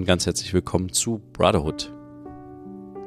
[0.00, 1.92] Und ganz herzlich willkommen zu Brotherhood,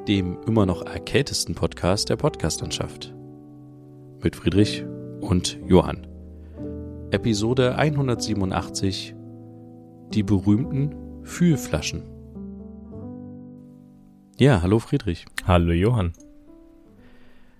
[0.06, 3.12] dem immer noch erkältesten Podcast der Podcastlandschaft.
[4.22, 4.84] Mit Friedrich
[5.20, 6.06] und Johann.
[7.10, 9.12] Episode 187
[10.10, 10.94] Die berühmten
[11.24, 12.04] Fühlflaschen.
[14.38, 15.26] Ja, hallo Friedrich.
[15.48, 16.12] Hallo Johann.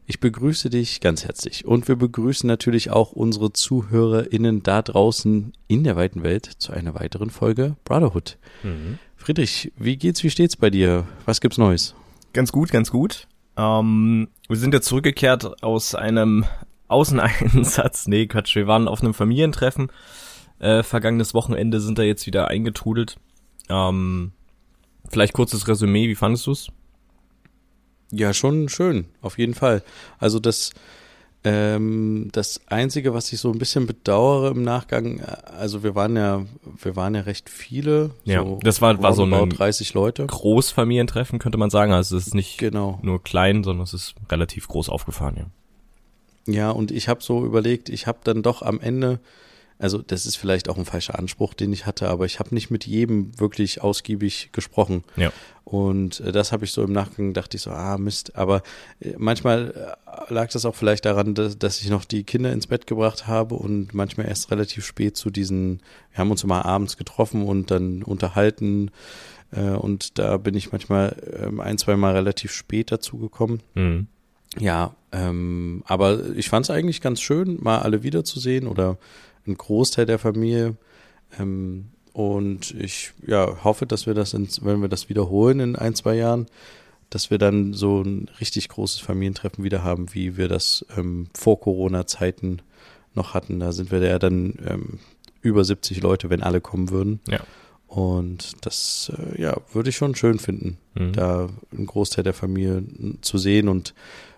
[0.07, 5.83] Ich begrüße dich ganz herzlich und wir begrüßen natürlich auch unsere ZuhörerInnen da draußen in
[5.83, 8.37] der weiten Welt zu einer weiteren Folge Brotherhood.
[8.63, 8.99] Mhm.
[9.17, 11.07] Friedrich, wie geht's, wie steht's bei dir?
[11.25, 11.95] Was gibt's Neues?
[12.35, 13.29] Ganz gut, ganz gut.
[13.57, 16.45] Ähm, wir sind ja zurückgekehrt aus einem
[16.89, 18.07] Außeneinsatz.
[18.09, 19.91] Nee, Quatsch, wir waren auf einem Familientreffen.
[20.59, 23.17] Äh, vergangenes Wochenende sind da jetzt wieder eingetrudelt.
[23.71, 24.33] Ähm,
[25.09, 26.69] vielleicht kurzes Resümee, wie fandest du's?
[28.15, 29.83] Ja, schon schön, auf jeden Fall.
[30.19, 30.73] Also das,
[31.43, 36.45] ähm, das Einzige, was ich so ein bisschen bedauere im Nachgang, also wir waren ja,
[36.81, 38.11] wir waren ja recht viele.
[38.25, 40.27] Ja, so das war, war so ein 30 Leute.
[40.27, 41.93] Großfamilientreffen, könnte man sagen.
[41.93, 42.99] Also es ist nicht genau.
[43.03, 45.47] nur klein, sondern es ist relativ groß aufgefahren, ja.
[46.47, 49.19] Ja, und ich habe so überlegt, ich habe dann doch am Ende
[49.79, 52.71] also das ist vielleicht auch ein falscher Anspruch, den ich hatte, aber ich habe nicht
[52.71, 55.05] mit jedem wirklich ausgiebig gesprochen.
[55.17, 55.33] Ja.
[55.65, 58.37] Und äh, das habe ich so im Nachgang dachte ich so, ah Mist.
[58.37, 58.63] Aber
[59.01, 62.67] äh, manchmal äh, lag das auch vielleicht daran, dass, dass ich noch die Kinder ins
[62.67, 65.81] Bett gebracht habe und manchmal erst relativ spät zu diesen,
[66.13, 68.91] wir haben uns immer abends getroffen und dann unterhalten.
[69.51, 73.61] Und da bin ich manchmal ähm, ein, zwei Mal relativ spät dazu gekommen.
[73.75, 74.09] Mhm.
[74.59, 78.99] Ja, ähm, aber ich fand es eigentlich ganz schön, mal alle wiederzusehen oder
[79.47, 80.77] ein Großteil der Familie.
[81.39, 85.95] Ähm, und ich ja, hoffe, dass wir das, in, wenn wir das wiederholen in ein,
[85.95, 86.47] zwei Jahren,
[87.11, 91.61] dass wir dann so ein richtig großes Familientreffen wieder haben, wie wir das ähm, vor
[91.61, 92.63] Corona-Zeiten
[93.15, 93.61] noch hatten.
[93.61, 94.99] Da sind wir ja dann ähm,
[95.43, 97.21] über 70 Leute, wenn alle kommen würden.
[97.29, 97.41] Ja.
[97.87, 101.13] Und das, äh, ja, würde ich schon schön finden, mhm.
[101.13, 102.83] da einen Großteil der Familie
[103.21, 103.95] zu sehen und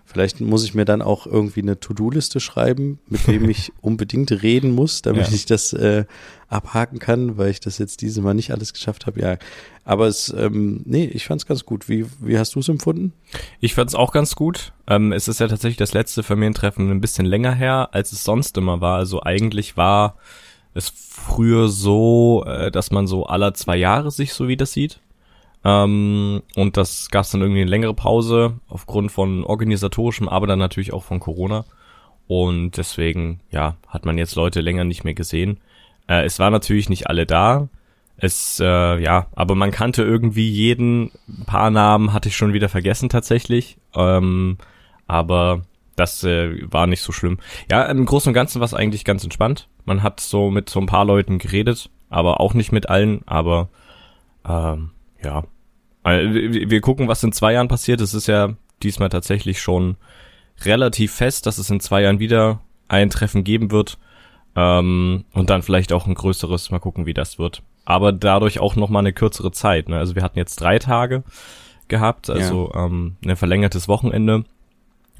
[0.09, 4.73] Vielleicht muss ich mir dann auch irgendwie eine To-Do-Liste schreiben, mit dem ich unbedingt reden
[4.73, 5.33] muss, damit ja.
[5.33, 6.05] ich das äh,
[6.47, 9.19] abhaken kann, weil ich das jetzt diese Mal nicht alles geschafft habe.
[9.19, 9.37] Ja,
[9.83, 11.89] aber es, ähm, nee, ich fand es ganz gut.
[11.89, 13.11] Wie, wie hast du es empfunden?
[13.59, 14.71] Ich fand es auch ganz gut.
[14.87, 18.57] Ähm, es ist ja tatsächlich das letzte Familientreffen ein bisschen länger her, als es sonst
[18.57, 18.97] immer war.
[18.97, 20.15] Also eigentlich war
[20.73, 25.01] es früher so, äh, dass man so aller zwei Jahre sich so wieder sieht.
[25.63, 30.59] Ähm, und das gab es dann irgendwie eine längere Pause aufgrund von organisatorischem, aber dann
[30.59, 31.65] natürlich auch von Corona.
[32.27, 35.59] Und deswegen, ja, hat man jetzt Leute länger nicht mehr gesehen.
[36.07, 37.69] Äh, es war natürlich nicht alle da.
[38.17, 41.11] Es, äh, ja, aber man kannte irgendwie jeden.
[41.27, 43.77] Ein paar Namen hatte ich schon wieder vergessen tatsächlich.
[43.95, 44.57] Ähm,
[45.05, 45.61] aber
[45.95, 47.39] das äh, war nicht so schlimm.
[47.69, 49.67] Ja, im Großen und Ganzen war es eigentlich ganz entspannt.
[49.85, 53.21] Man hat so mit so ein paar Leuten geredet, aber auch nicht mit allen.
[53.25, 53.69] Aber
[54.47, 54.91] ähm,
[55.23, 55.43] ja,
[56.03, 58.01] wir gucken, was in zwei Jahren passiert.
[58.01, 59.97] Es ist ja diesmal tatsächlich schon
[60.61, 63.97] relativ fest, dass es in zwei Jahren wieder ein Treffen geben wird.
[64.55, 66.71] Ähm, und dann vielleicht auch ein größeres.
[66.71, 67.61] Mal gucken, wie das wird.
[67.85, 69.89] Aber dadurch auch noch mal eine kürzere Zeit.
[69.89, 69.97] Ne?
[69.97, 71.23] Also wir hatten jetzt drei Tage
[71.87, 72.85] gehabt, also ja.
[72.85, 74.43] ähm, ein verlängertes Wochenende.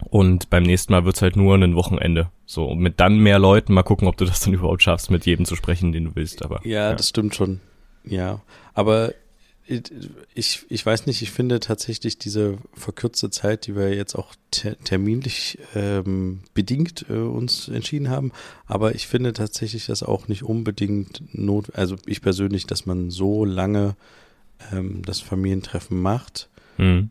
[0.09, 2.29] Und beim nächsten Mal wird's halt nur ein Wochenende.
[2.45, 5.25] So, und mit dann mehr Leuten, mal gucken, ob du das dann überhaupt schaffst, mit
[5.25, 6.45] jedem zu sprechen, den du willst.
[6.45, 6.93] Aber ja, ja.
[6.93, 7.61] das stimmt schon.
[8.03, 8.41] Ja,
[8.73, 9.13] aber
[9.67, 14.77] ich, ich weiß nicht, ich finde tatsächlich diese verkürzte Zeit, die wir jetzt auch ter
[14.79, 18.31] terminlich ähm, bedingt äh, uns entschieden haben,
[18.65, 23.43] aber ich finde tatsächlich das auch nicht unbedingt not, also ich persönlich, dass man so
[23.43, 23.95] lange
[24.71, 27.09] ähm, das Familientreffen macht, mhm.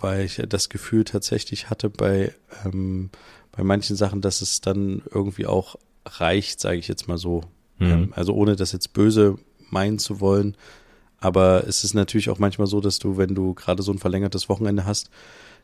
[0.00, 2.34] weil ich das Gefühl tatsächlich hatte bei,
[2.64, 3.10] ähm,
[3.52, 7.42] bei manchen Sachen, dass es dann irgendwie auch reicht, sage ich jetzt mal so.
[7.78, 7.90] Mhm.
[7.90, 9.38] Ähm, also ohne das jetzt böse
[9.68, 10.56] meinen zu wollen,
[11.20, 14.48] aber es ist natürlich auch manchmal so, dass du, wenn du gerade so ein verlängertes
[14.48, 15.10] Wochenende hast,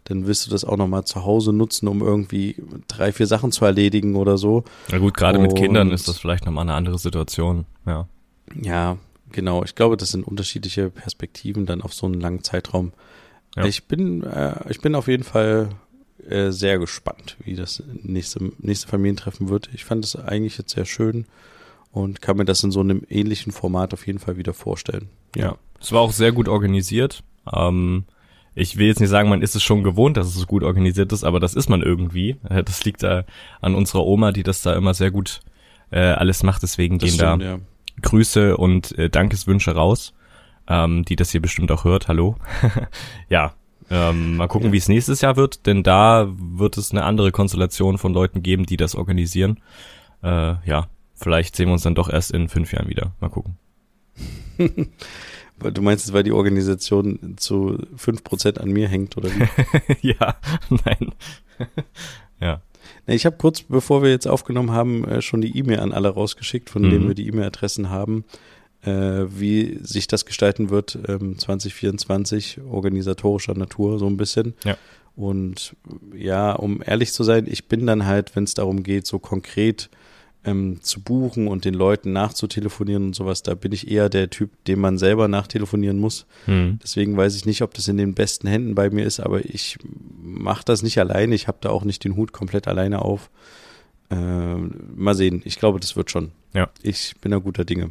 [0.04, 2.56] dann wirst du das auch nochmal zu Hause nutzen, um irgendwie
[2.86, 4.64] drei, vier Sachen zu erledigen oder so.
[4.90, 8.06] Na gut, gerade mit Kindern ist das vielleicht nochmal eine andere Situation, ja.
[8.62, 8.98] Ja,
[9.32, 9.64] genau.
[9.64, 12.92] Ich glaube, das sind unterschiedliche Perspektiven dann auf so einen langen Zeitraum.
[13.56, 13.64] Ja.
[13.64, 15.70] Ich bin, äh, ich bin auf jeden Fall
[16.28, 19.70] äh, sehr gespannt, wie das nächste, nächste Familientreffen wird.
[19.72, 21.26] Ich fand es eigentlich jetzt sehr schön
[21.96, 25.08] und kann mir das in so einem ähnlichen Format auf jeden Fall wieder vorstellen.
[25.34, 27.24] Ja, es war auch sehr gut organisiert.
[27.50, 28.04] Ähm,
[28.54, 31.10] ich will jetzt nicht sagen, man ist es schon gewohnt, dass es so gut organisiert
[31.14, 32.36] ist, aber das ist man irgendwie.
[32.50, 33.24] Äh, das liegt da
[33.62, 35.40] an unserer Oma, die das da immer sehr gut
[35.90, 36.62] äh, alles macht.
[36.62, 37.58] Deswegen das gehen stimmt, da ja.
[38.02, 40.12] Grüße und äh, Dankeswünsche raus,
[40.68, 42.08] ähm, die das hier bestimmt auch hört.
[42.08, 42.36] Hallo.
[43.30, 43.54] ja,
[43.88, 44.72] ähm, mal gucken, ja.
[44.74, 48.66] wie es nächstes Jahr wird, denn da wird es eine andere Konstellation von Leuten geben,
[48.66, 49.60] die das organisieren.
[50.22, 53.12] Äh, ja, vielleicht sehen wir uns dann doch erst in fünf Jahren wieder.
[53.20, 53.56] Mal gucken.
[54.56, 59.48] Weil du meinst, weil die Organisation zu 5% an mir hängt, oder wie?
[60.08, 60.36] ja,
[60.68, 61.12] nein.
[62.40, 62.62] ja.
[63.06, 66.70] Ich habe kurz, bevor wir jetzt aufgenommen haben, äh, schon die E-Mail an alle rausgeschickt,
[66.70, 66.90] von mhm.
[66.90, 68.24] denen wir die E-Mail-Adressen haben,
[68.82, 68.90] äh,
[69.28, 74.54] wie sich das gestalten wird ähm, 2024, organisatorischer Natur so ein bisschen.
[74.64, 74.76] Ja.
[75.14, 75.76] Und
[76.14, 79.88] ja, um ehrlich zu sein, ich bin dann halt, wenn es darum geht, so konkret
[80.46, 84.64] ähm, zu buchen und den Leuten nachzutelefonieren und sowas, da bin ich eher der Typ,
[84.64, 86.24] dem man selber nachtelefonieren muss.
[86.46, 86.78] Mhm.
[86.82, 89.76] Deswegen weiß ich nicht, ob das in den besten Händen bei mir ist, aber ich
[90.22, 91.34] mache das nicht alleine.
[91.34, 93.28] Ich habe da auch nicht den Hut komplett alleine auf.
[94.08, 95.42] Äh, mal sehen.
[95.44, 96.30] Ich glaube, das wird schon.
[96.54, 96.68] Ja.
[96.80, 97.90] Ich bin da guter Dinge.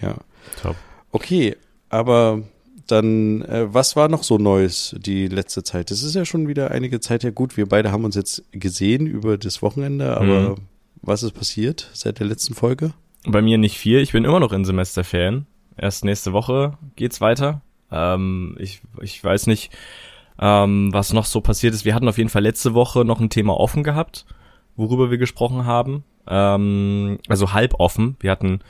[0.00, 0.16] Ja.
[0.62, 0.76] Top.
[1.10, 1.56] Okay,
[1.88, 2.44] aber
[2.86, 5.90] dann, äh, was war noch so Neues die letzte Zeit?
[5.90, 7.56] Das ist ja schon wieder einige Zeit her gut.
[7.56, 10.56] Wir beide haben uns jetzt gesehen über das Wochenende, aber mhm.
[11.02, 12.92] Was ist passiert seit der letzten Folge?
[13.26, 13.98] Bei mir nicht viel.
[13.98, 15.46] Ich bin immer noch in Semesterferien.
[15.76, 17.60] Erst nächste Woche geht's weiter.
[17.90, 19.72] Ähm, ich, ich weiß nicht,
[20.38, 21.84] ähm, was noch so passiert ist.
[21.84, 24.26] Wir hatten auf jeden Fall letzte Woche noch ein Thema offen gehabt,
[24.76, 26.04] worüber wir gesprochen haben.
[26.28, 28.16] Ähm, also halb offen.
[28.20, 28.60] Wir hatten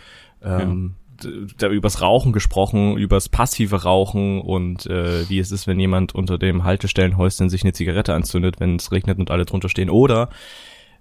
[0.43, 1.31] ähm, ja.
[1.59, 6.39] da übers Rauchen gesprochen, übers passive Rauchen und äh, wie es ist, wenn jemand unter
[6.39, 9.91] dem Haltestellenhäuschen sich eine Zigarette anzündet, wenn es regnet und alle drunter stehen.
[9.91, 10.31] Oder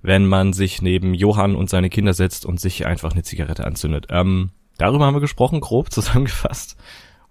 [0.01, 4.07] wenn man sich neben Johann und seine Kinder setzt und sich einfach eine Zigarette anzündet.
[4.09, 6.77] Ähm, darüber haben wir gesprochen, grob zusammengefasst.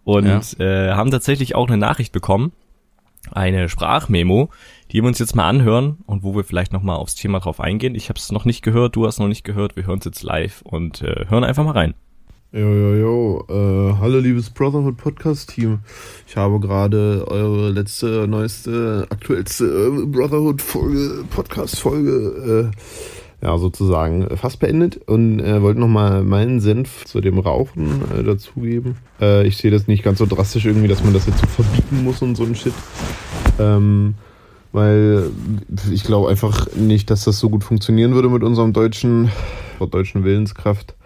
[0.05, 0.65] Und ja.
[0.65, 2.53] äh, haben tatsächlich auch eine Nachricht bekommen,
[3.33, 4.49] eine Sprachmemo,
[4.91, 7.95] die wir uns jetzt mal anhören und wo wir vielleicht nochmal aufs Thema drauf eingehen.
[7.95, 10.23] Ich habe es noch nicht gehört, du hast noch nicht gehört, wir hören es jetzt
[10.23, 11.95] live und äh, hören einfach mal rein.
[12.53, 13.45] Jo, jo, jo.
[13.49, 15.79] Äh, hallo, liebes Brotherhood Podcast-Team.
[16.27, 24.97] Ich habe gerade eure letzte, neueste, aktuellste äh, Brotherhood-Folge, Podcast-Folge, äh, ja, sozusagen fast beendet
[25.07, 28.97] und äh, wollte nochmal meinen Senf zu dem Rauchen äh, dazugeben.
[29.21, 32.03] Äh, ich sehe das nicht ganz so drastisch irgendwie, dass man das jetzt so verbieten
[32.03, 32.75] muss und so ein Shit.
[33.61, 34.15] Ähm,
[34.73, 35.31] weil
[35.93, 39.31] ich glaube einfach nicht, dass das so gut funktionieren würde mit unserem deutschen,
[39.79, 40.97] deutschen Willenskraft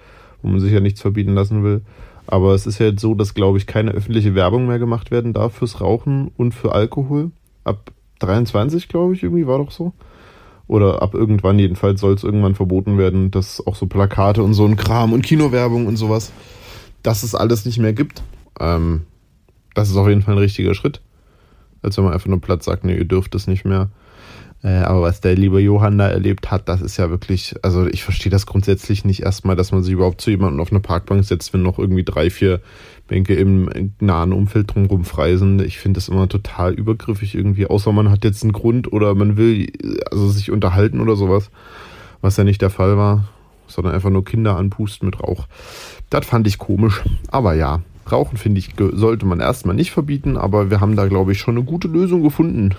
[0.44, 1.80] wo man sich ja nichts verbieten lassen will.
[2.26, 5.32] Aber es ist ja jetzt so, dass, glaube ich, keine öffentliche Werbung mehr gemacht werden
[5.32, 7.30] darf fürs Rauchen und für Alkohol.
[7.64, 9.92] Ab 23, glaube ich, irgendwie war doch so.
[10.66, 14.64] Oder ab irgendwann jedenfalls soll es irgendwann verboten werden, dass auch so Plakate und so
[14.64, 16.32] ein Kram und Kinowerbung und sowas,
[17.02, 18.22] dass es alles nicht mehr gibt.
[18.60, 19.02] Ähm,
[19.74, 21.00] das ist auf jeden Fall ein richtiger Schritt.
[21.82, 23.90] Als wenn man einfach nur platt sagt, nee, ihr dürft es nicht mehr.
[24.64, 28.02] Äh, aber was der liebe Johann da erlebt hat, das ist ja wirklich, also ich
[28.02, 31.52] verstehe das grundsätzlich nicht erstmal, dass man sich überhaupt zu jemandem auf eine Parkbank setzt,
[31.52, 32.62] wenn noch irgendwie drei, vier
[33.06, 35.60] Bänke im nahen Umfeld drumherum frei sind.
[35.60, 39.36] Ich finde das immer total übergriffig irgendwie, außer man hat jetzt einen Grund oder man
[39.36, 39.70] will
[40.10, 41.50] also sich unterhalten oder sowas,
[42.22, 43.28] was ja nicht der Fall war,
[43.66, 45.46] sondern einfach nur Kinder anpusten mit Rauch.
[46.08, 50.70] Das fand ich komisch, aber ja, Rauchen, finde ich, sollte man erstmal nicht verbieten, aber
[50.70, 52.74] wir haben da, glaube ich, schon eine gute Lösung gefunden.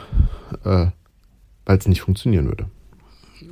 [0.63, 0.87] Äh,
[1.65, 2.69] weil es nicht funktionieren würde.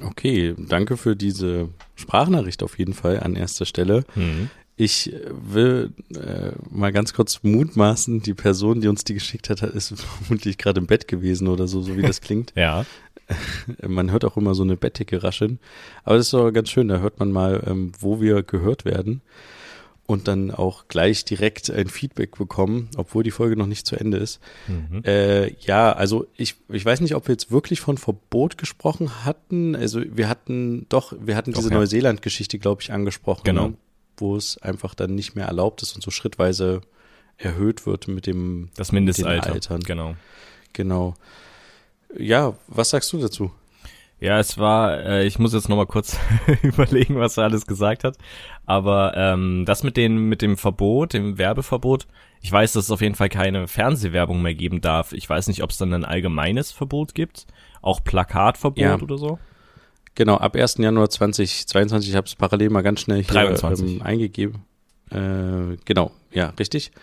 [0.01, 4.05] Okay, danke für diese Sprachnachricht auf jeden Fall an erster Stelle.
[4.15, 4.49] Mhm.
[4.75, 9.93] Ich will äh, mal ganz kurz mutmaßen, die Person, die uns die geschickt hat, ist
[10.25, 12.53] vermutlich gerade im Bett gewesen oder so, so wie das klingt.
[12.55, 12.85] ja.
[13.87, 15.57] Man hört auch immer so eine Bettdecke rascheln.
[16.03, 19.21] Aber das ist doch ganz schön, da hört man mal, ähm, wo wir gehört werden
[20.05, 24.17] und dann auch gleich direkt ein Feedback bekommen, obwohl die Folge noch nicht zu Ende
[24.17, 24.41] ist.
[24.67, 25.03] Mhm.
[25.05, 29.75] Äh, ja, also ich, ich weiß nicht, ob wir jetzt wirklich von Verbot gesprochen hatten.
[29.75, 31.75] Also wir hatten doch, wir hatten diese okay.
[31.75, 33.69] Neuseeland-Geschichte, glaube ich, angesprochen, genau.
[33.69, 33.77] ne?
[34.17, 36.81] wo es einfach dann nicht mehr erlaubt ist und so schrittweise
[37.37, 39.79] erhöht wird mit dem das Mindestalter.
[39.79, 40.15] Genau.
[40.73, 41.15] Genau.
[42.17, 43.51] Ja, was sagst du dazu?
[44.23, 46.17] Ja, es war, äh, ich muss jetzt nochmal kurz
[46.61, 48.17] überlegen, was er alles gesagt hat.
[48.65, 52.07] Aber ähm, das mit, den, mit dem Verbot, dem Werbeverbot,
[52.39, 55.11] ich weiß, dass es auf jeden Fall keine Fernsehwerbung mehr geben darf.
[55.11, 57.47] Ich weiß nicht, ob es dann ein allgemeines Verbot gibt,
[57.81, 58.97] auch Plakatverbot ja.
[58.97, 59.39] oder so.
[60.15, 60.77] Genau, ab 1.
[60.77, 63.95] Januar 2022, ich habe es parallel mal ganz schnell hier 23.
[63.95, 64.61] Ähm, eingegeben.
[65.11, 66.93] Äh, genau, ja, richtig.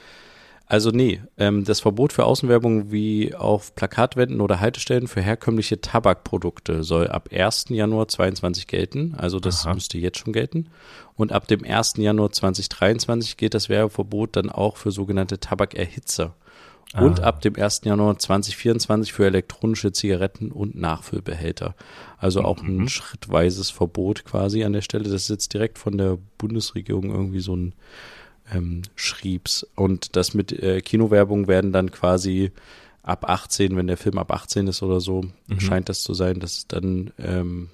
[0.71, 6.85] Also nee, ähm, das Verbot für Außenwerbung wie auf Plakatwänden oder Haltestellen für herkömmliche Tabakprodukte
[6.85, 7.71] soll ab 1.
[7.71, 9.17] Januar 22 gelten.
[9.19, 9.75] Also das Aha.
[9.75, 10.69] müsste jetzt schon gelten.
[11.17, 11.95] Und ab dem 1.
[11.97, 16.37] Januar 2023 gilt das Werbeverbot dann auch für sogenannte Tabakerhitzer.
[16.95, 17.81] Und ab dem 1.
[17.85, 21.75] Januar 2024 für elektronische Zigaretten und Nachfüllbehälter.
[22.17, 22.89] Also auch ein mhm.
[22.89, 25.03] schrittweises Verbot quasi an der Stelle.
[25.03, 27.75] Das ist jetzt direkt von der Bundesregierung irgendwie so ein
[28.53, 29.67] ähm, schrieb's.
[29.75, 32.53] Und das mit äh, Kinowerbung werden dann quasi
[33.03, 35.61] ab 18, wenn der Film ab 18 ist oder so, mhm.
[35.61, 37.69] scheint das zu sein, dass dann ähm,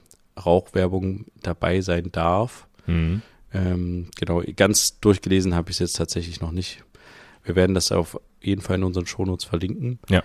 [0.44, 2.66] Rauchwerbung dabei sein darf.
[2.86, 3.22] Mhm.
[3.52, 6.82] Ähm, genau, ganz durchgelesen habe ich es jetzt tatsächlich noch nicht.
[7.44, 9.98] wir werden das auf jeden Fall in unseren Shownotes verlinken.
[10.08, 10.22] Ja.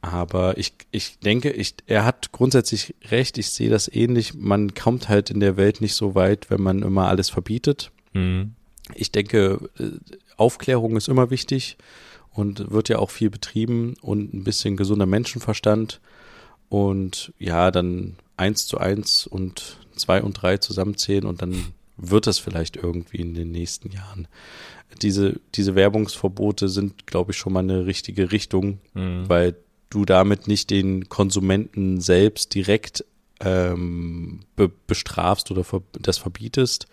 [0.00, 4.34] Aber ich, ich denke, ich, er hat grundsätzlich recht, ich sehe das ähnlich.
[4.34, 7.90] Man kommt halt in der Welt nicht so weit, wenn man immer alles verbietet.
[8.12, 8.54] Mhm.
[8.94, 9.90] Ich denke, äh,
[10.36, 11.76] Aufklärung ist immer wichtig
[12.32, 16.00] und wird ja auch viel betrieben und ein bisschen gesunder Menschenverstand
[16.68, 22.40] und ja, dann eins zu eins und zwei und drei zusammenzählen und dann wird das
[22.40, 24.26] vielleicht irgendwie in den nächsten Jahren.
[25.00, 29.28] Diese, diese Werbungsverbote sind, glaube ich, schon mal eine richtige Richtung, Mhm.
[29.28, 29.56] weil
[29.90, 33.04] du damit nicht den Konsumenten selbst direkt
[33.40, 36.86] ähm, be bestrafst oder ver das verbietest.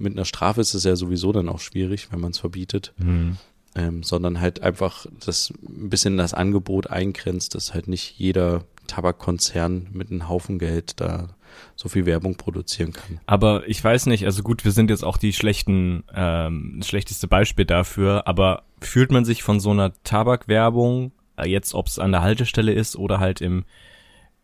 [0.00, 3.36] Mit einer Strafe ist es ja sowieso dann auch schwierig, wenn man es verbietet, Mhm.
[3.76, 9.88] ähm, sondern halt einfach das ein bisschen das Angebot eingrenzt, dass halt nicht jeder Tabakkonzern
[9.92, 11.28] mit einem Haufen Geld da
[11.76, 13.20] so viel Werbung produzieren kann.
[13.26, 17.28] Aber ich weiß nicht, also gut, wir sind jetzt auch die schlechten, ähm, das schlechteste
[17.28, 22.12] Beispiel dafür, aber fühlt man sich von so einer Tabakwerbung, äh, jetzt ob es an
[22.12, 23.64] der Haltestelle ist oder halt im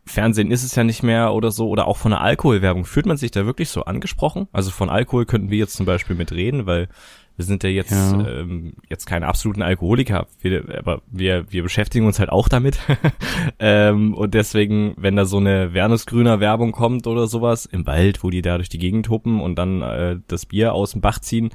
[0.07, 3.17] Fernsehen ist es ja nicht mehr oder so, oder auch von einer Alkoholwerbung, fühlt man
[3.17, 4.49] sich da wirklich so angesprochen?
[4.53, 6.89] Also von Alkohol könnten wir jetzt zum Beispiel mitreden, weil
[7.37, 8.27] wir sind ja jetzt, Ja.
[8.27, 12.79] Ähm, jetzt keine absoluten Alkoholiker, wir, aber wir, wir beschäftigen uns halt auch damit.
[13.59, 18.31] ähm, und deswegen, wenn da so eine Wernesgrüner Werbung kommt oder sowas im Wald, wo
[18.31, 21.51] die da durch die Gegend huppen und dann äh, das Bier aus dem Bach ziehen,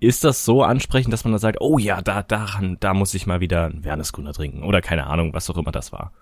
[0.00, 3.26] ist das so ansprechend, dass man da sagt, oh ja, da, daran, da muss ich
[3.26, 6.12] mal wieder einen Wernesgrüner trinken oder keine Ahnung, was auch immer das war.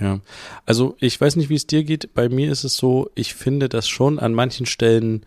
[0.00, 0.20] Ja,
[0.66, 2.14] also ich weiß nicht, wie es dir geht.
[2.14, 5.24] Bei mir ist es so, ich finde das schon an manchen Stellen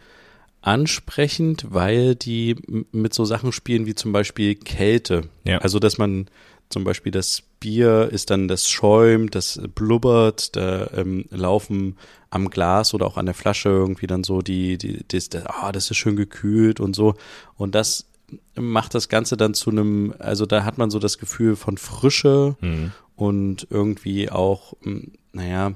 [0.62, 2.56] ansprechend, weil die
[2.92, 5.30] mit so Sachen spielen wie zum Beispiel Kälte.
[5.46, 5.60] Ja.
[5.60, 6.28] Also, dass man
[6.70, 11.98] zum Beispiel das Bier ist dann, das schäumt, das blubbert, da ähm, laufen
[12.30, 15.72] am Glas oder auch an der Flasche irgendwie dann so die, die, das, das, ah,
[15.72, 17.16] das ist schön gekühlt und so.
[17.56, 18.08] Und das
[18.56, 22.58] macht das Ganze dann zu einem, also da hat man so das Gefühl von Frische
[22.60, 22.92] Mhm.
[23.18, 25.74] Und irgendwie auch, m, naja,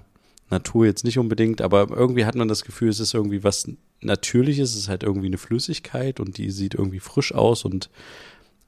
[0.50, 3.70] Natur jetzt nicht unbedingt, aber irgendwie hat man das Gefühl, es ist irgendwie was
[4.02, 7.90] Natürliches, es ist halt irgendwie eine Flüssigkeit und die sieht irgendwie frisch aus und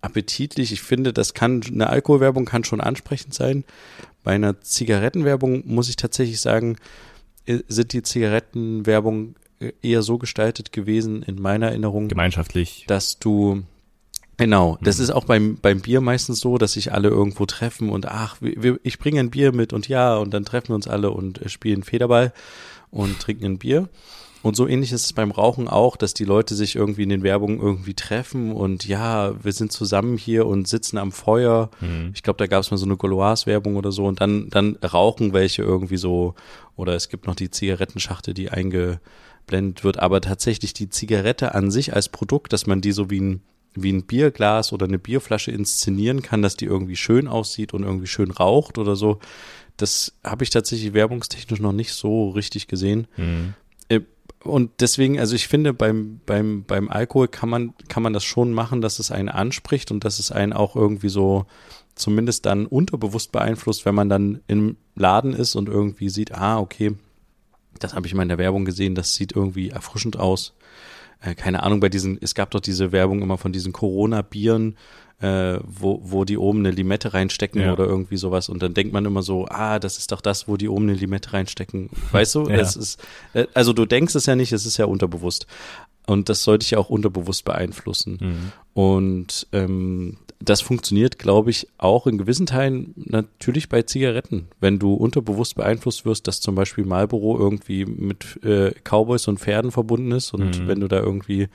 [0.02, 0.72] appetitlich.
[0.72, 3.64] Ich finde, das kann, eine Alkoholwerbung kann schon ansprechend sein.
[4.24, 6.78] Bei einer Zigarettenwerbung muss ich tatsächlich sagen,
[7.46, 12.86] äh, sind die Zigarettenwerbung äh, eher so gestaltet gewesen in meiner Erinnerung, Gemeinschaftlich.
[12.88, 13.64] dass du
[14.38, 18.08] Genau, das ist auch beim, beim Bier meistens so, dass sich alle irgendwo treffen und
[18.08, 21.12] ach, wir, ich bringe ein Bier mit und ja, und dann treffen wir uns alle
[21.12, 22.34] und äh, spielen Federball
[22.90, 23.90] und trinken ein Bier.
[24.44, 27.24] Und so ähnlich ist es beim Rauchen auch, dass die Leute sich irgendwie in den
[27.24, 31.70] Werbungen irgendwie treffen und ja, wir sind zusammen hier und sitzen am Feuer.
[31.80, 32.12] Mhm.
[32.14, 35.32] Ich glaube, da gab es mal so eine Gauloise-Werbung oder so und dann, dann rauchen
[35.32, 36.36] welche irgendwie so
[36.76, 40.00] oder es gibt noch die Zigarettenschachtel, die eingeblendet wird.
[40.00, 43.42] Aber tatsächlich die Zigarette an sich als Produkt, dass man die so wie ein,
[43.76, 48.08] wie ein Bierglas oder eine Bierflasche inszenieren kann, dass die irgendwie schön aussieht und irgendwie
[48.08, 49.20] schön raucht oder so,
[49.78, 53.08] das habe ich tatsächlich werbungstechnisch noch nicht so richtig gesehen.
[53.18, 53.54] Mhm.
[53.90, 54.02] Äh,
[54.44, 58.54] Und deswegen, also ich finde, beim, beim, beim Alkohol kann man, kann man das schon
[58.54, 61.46] machen, dass es einen anspricht und dass es einen auch irgendwie so
[61.96, 66.96] zumindest dann unterbewusst beeinflusst, wenn man dann im Laden ist und irgendwie sieht, ah, okay,
[67.80, 70.54] das habe ich mal in der Werbung gesehen, das sieht irgendwie erfrischend aus.
[71.24, 74.76] Äh, keine Ahnung, bei diesen, es gab doch diese Werbung immer von diesen Corona-Bieren,
[75.22, 77.72] äh, wo, wo die oben eine Limette reinstecken Ja.
[77.72, 78.50] oder irgendwie sowas.
[78.50, 80.98] Und dann denkt man immer so, ah, das ist doch das, wo die oben eine
[80.98, 81.90] Limette reinstecken.
[82.12, 82.50] Weißt du?
[82.50, 82.56] Ja.
[82.58, 83.02] Es ist,
[83.34, 85.48] äh, also du denkst es ja nicht, es ist ja unterbewusst.
[86.06, 88.18] Und das sollte dich ja auch unterbewusst beeinflussen.
[88.22, 88.52] Mhm.
[88.74, 94.48] Und ähm, das funktioniert, glaube ich, auch in gewissen Teilen natürlich bei Zigaretten.
[94.60, 99.72] Wenn du unterbewusst beeinflusst wirst, dass zum Beispiel Marlboro irgendwie mit äh, Cowboys und Pferden
[99.72, 100.68] verbunden ist und Mhm.
[100.68, 101.48] wenn du da irgendwie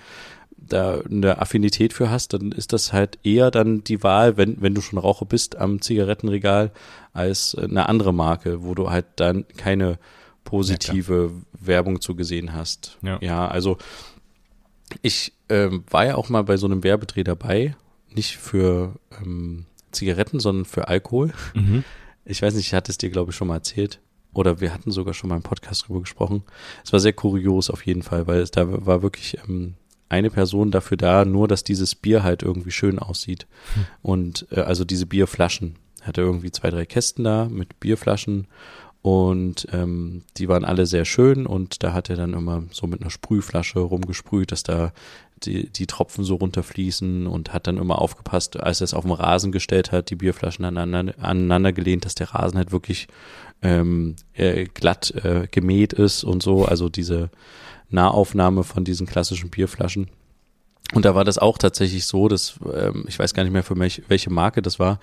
[0.57, 4.75] da eine Affinität für hast, dann ist das halt eher dann die Wahl, wenn, wenn
[4.75, 6.73] du schon Raucher bist am Zigarettenregal,
[7.13, 9.99] als eine andere Marke, wo du halt dann keine
[10.45, 12.99] positive Werbung zu gesehen hast.
[13.03, 13.19] Ja.
[13.21, 13.77] ja also
[15.03, 17.77] ich ähm, war ja auch mal bei so einem Werbedreh dabei,
[18.11, 21.33] nicht für ähm, Zigaretten, sondern für Alkohol.
[21.55, 21.85] Mhm.
[22.25, 24.01] Ich weiß nicht, ich hatte es dir, glaube ich, schon mal erzählt.
[24.35, 26.43] Oder wir hatten sogar schon mal im Podcast drüber gesprochen.
[26.85, 29.75] Es war sehr kurios auf jeden Fall, weil es da war wirklich ähm,
[30.09, 33.47] eine Person dafür da, nur dass dieses Bier halt irgendwie schön aussieht.
[34.03, 35.77] Und äh, also diese Bierflaschen.
[36.03, 38.47] Hatte irgendwie zwei, drei Kästen da mit Bierflaschen
[39.03, 43.01] und ähm, die waren alle sehr schön und da hat er dann immer so mit
[43.01, 44.93] einer Sprühflasche rumgesprüht, dass da
[45.45, 49.13] die, die Tropfen so runterfließen und hat dann immer aufgepasst, als er es auf den
[49.13, 53.07] Rasen gestellt hat, die Bierflaschen aneinander, aneinander gelehnt, dass der Rasen halt wirklich
[53.63, 57.31] ähm, äh, glatt äh, gemäht ist und so, also diese
[57.91, 60.09] Nahaufnahme von diesen klassischen Bierflaschen.
[60.95, 63.79] Und da war das auch tatsächlich so, dass ähm, ich weiß gar nicht mehr für
[63.79, 65.01] welche, welche Marke das war,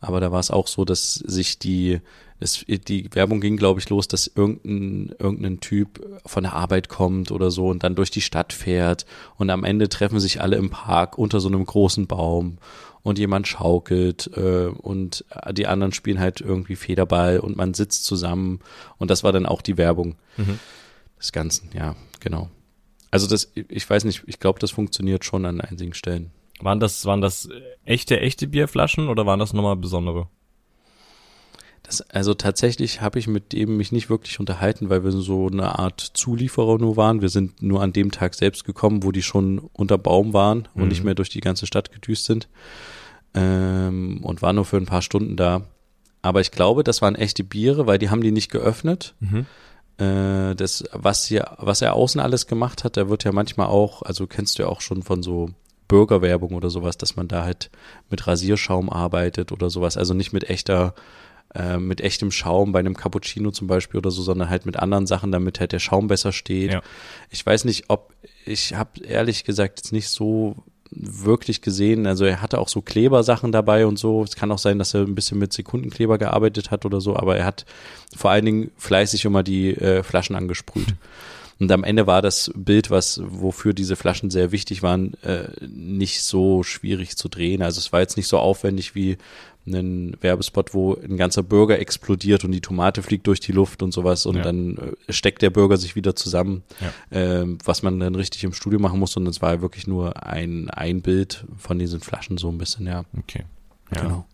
[0.00, 2.00] aber da war es auch so, dass sich die
[2.40, 7.30] es, die Werbung ging, glaube ich, los, dass irgendein, irgendein Typ von der Arbeit kommt
[7.30, 10.70] oder so und dann durch die Stadt fährt und am Ende treffen sich alle im
[10.70, 12.58] Park unter so einem großen Baum
[13.02, 18.60] und jemand schaukelt äh, und die anderen spielen halt irgendwie Federball und man sitzt zusammen
[18.98, 20.58] und das war dann auch die Werbung mhm.
[21.18, 22.50] des Ganzen, ja, genau.
[23.14, 26.32] Also das, ich weiß nicht, ich glaube, das funktioniert schon an einigen Stellen.
[26.58, 27.48] Waren das, waren das
[27.84, 30.26] echte, echte Bierflaschen oder waren das nochmal besondere?
[31.84, 35.78] Das, also tatsächlich habe ich mit dem mich nicht wirklich unterhalten, weil wir so eine
[35.78, 37.20] Art Zulieferer nur waren.
[37.20, 40.82] Wir sind nur an dem Tag selbst gekommen, wo die schon unter Baum waren und
[40.82, 40.88] mhm.
[40.88, 42.48] nicht mehr durch die ganze Stadt gedüst sind.
[43.32, 45.68] Ähm, und waren nur für ein paar Stunden da.
[46.20, 49.14] Aber ich glaube, das waren echte Biere, weil die haben die nicht geöffnet.
[49.20, 49.46] Mhm.
[49.98, 54.02] Äh, das, was hier, was er außen alles gemacht hat, der wird ja manchmal auch,
[54.02, 55.50] also kennst du ja auch schon von so
[55.88, 57.70] Bürgerwerbung oder sowas, dass man da halt
[58.10, 59.96] mit Rasierschaum arbeitet oder sowas.
[59.96, 60.94] Also nicht mit echter
[61.54, 65.06] äh, mit echtem Schaum bei einem Cappuccino zum Beispiel oder so, sondern halt mit anderen
[65.06, 66.72] Sachen, damit halt der Schaum besser steht.
[66.72, 66.82] Ja.
[67.30, 68.12] Ich weiß nicht, ob
[68.44, 70.56] ich habe ehrlich gesagt jetzt nicht so
[70.90, 72.06] wirklich gesehen.
[72.06, 74.22] Also er hatte auch so Klebersachen dabei und so.
[74.22, 77.36] Es kann auch sein, dass er ein bisschen mit Sekundenkleber gearbeitet hat oder so, aber
[77.36, 77.64] er hat
[78.16, 80.94] vor allen Dingen fleißig immer die äh, Flaschen angesprüht.
[81.60, 86.22] Und am Ende war das Bild, was wofür diese Flaschen sehr wichtig waren, äh, nicht
[86.22, 87.62] so schwierig zu drehen.
[87.62, 89.18] Also es war jetzt nicht so aufwendig wie
[89.66, 93.92] einen Werbespot, wo ein ganzer Burger explodiert und die Tomate fliegt durch die Luft und
[93.92, 94.42] sowas und ja.
[94.42, 94.76] dann
[95.08, 96.62] äh, steckt der Burger sich wieder zusammen,
[97.10, 97.18] ja.
[97.18, 100.68] äh, was man dann richtig im Studio machen muss und es war wirklich nur ein,
[100.70, 103.04] ein Bild von diesen Flaschen so ein bisschen, ja.
[103.16, 103.44] Okay.
[103.94, 104.02] Ja.
[104.02, 104.26] Genau.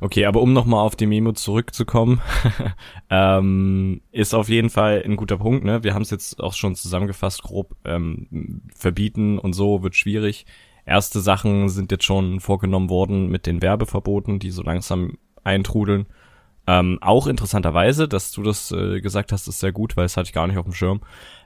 [0.00, 2.20] Okay, aber um nochmal auf die Memo zurückzukommen,
[3.10, 5.82] ähm, ist auf jeden Fall ein guter Punkt, ne?
[5.82, 10.46] Wir haben es jetzt auch schon zusammengefasst, grob ähm, verbieten und so wird schwierig.
[10.86, 16.06] Erste Sachen sind jetzt schon vorgenommen worden mit den Werbeverboten, die so langsam eintrudeln.
[16.68, 20.28] Ähm, auch interessanterweise, dass du das äh, gesagt hast, ist sehr gut, weil es hatte
[20.28, 21.00] ich gar nicht auf dem Schirm.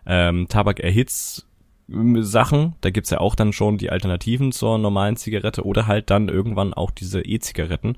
[0.05, 1.47] Ähm, Tabak erhitzt
[1.89, 6.29] Sachen, da gibt's ja auch dann schon die Alternativen zur normalen Zigarette oder halt dann
[6.29, 7.97] irgendwann auch diese E-Zigaretten.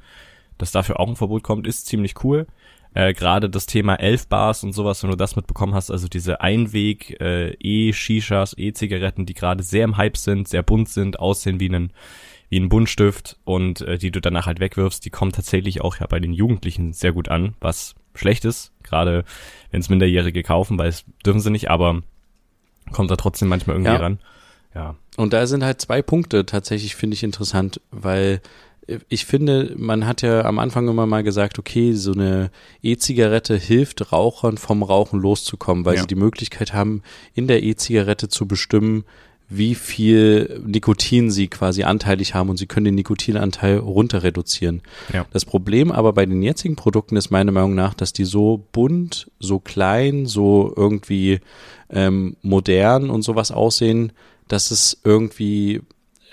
[0.59, 2.47] Dass dafür auch ein Verbot kommt, ist ziemlich cool
[2.95, 7.21] äh, gerade das Thema Elfbars und sowas, wenn du das mitbekommen hast, also diese Einweg
[7.21, 11.91] äh, E-Shishas, E-Zigaretten, die gerade sehr im Hype sind, sehr bunt sind, aussehen wie ein
[12.51, 16.07] wie ein Buntstift und äh, die du danach halt wegwirfst, die kommen tatsächlich auch ja
[16.07, 19.25] bei den Jugendlichen sehr gut an, was schlecht ist, gerade
[19.73, 22.03] wenn es Minderjährige kaufen, weil es dürfen sie nicht, aber
[22.93, 23.99] kommt da trotzdem manchmal irgendwie ja.
[23.99, 24.19] ran.
[24.75, 24.95] Ja.
[25.17, 28.41] Und da sind halt zwei Punkte tatsächlich, finde ich interessant, weil
[29.09, 32.51] ich finde, man hat ja am Anfang immer mal gesagt, okay, so eine
[32.83, 36.03] E-Zigarette hilft Rauchern vom Rauchen loszukommen, weil ja.
[36.03, 37.03] sie die Möglichkeit haben,
[37.35, 39.05] in der E-Zigarette zu bestimmen,
[39.49, 44.83] wie viel Nikotin sie quasi anteilig haben und sie können den Nikotinanteil runter reduzieren.
[45.13, 45.27] Ja.
[45.33, 49.31] Das Problem aber bei den jetzigen Produkten ist meiner Meinung nach, dass die so bunt,
[49.39, 51.41] so klein, so irgendwie
[51.91, 54.13] ähm, modern und sowas aussehen,
[54.49, 55.83] dass es irgendwie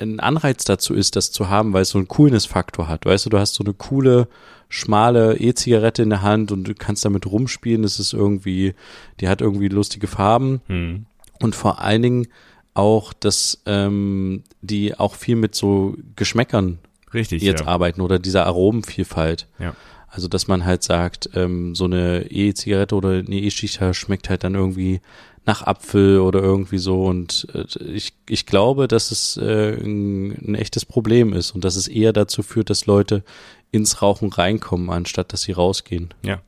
[0.01, 3.05] ein Anreiz dazu ist, das zu haben, weil es so einen Coolness-Faktor hat.
[3.05, 4.27] Weißt du, du hast so eine coole,
[4.69, 7.83] schmale E-Zigarette in der Hand und du kannst damit rumspielen.
[7.83, 8.73] Das ist irgendwie,
[9.19, 10.61] die hat irgendwie lustige Farben.
[10.67, 11.05] Hm.
[11.39, 12.27] Und vor allen Dingen
[12.73, 16.79] auch, dass ähm, die auch viel mit so Geschmäckern
[17.13, 17.67] Richtig, jetzt ja.
[17.67, 19.47] arbeiten oder dieser Aromenvielfalt.
[19.59, 19.75] Ja.
[20.07, 24.55] Also, dass man halt sagt, ähm, so eine E-Zigarette oder eine E-Shisha schmeckt halt dann
[24.55, 24.99] irgendwie
[25.45, 27.05] nach Apfel oder irgendwie so.
[27.05, 31.75] Und äh, ich, ich glaube, dass es äh, ein, ein echtes Problem ist und dass
[31.75, 33.23] es eher dazu führt, dass Leute
[33.71, 36.13] ins Rauchen reinkommen, anstatt dass sie rausgehen.
[36.23, 36.41] Ja,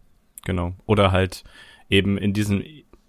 [0.45, 0.73] genau.
[0.85, 1.43] Oder halt
[1.89, 2.63] eben in diesem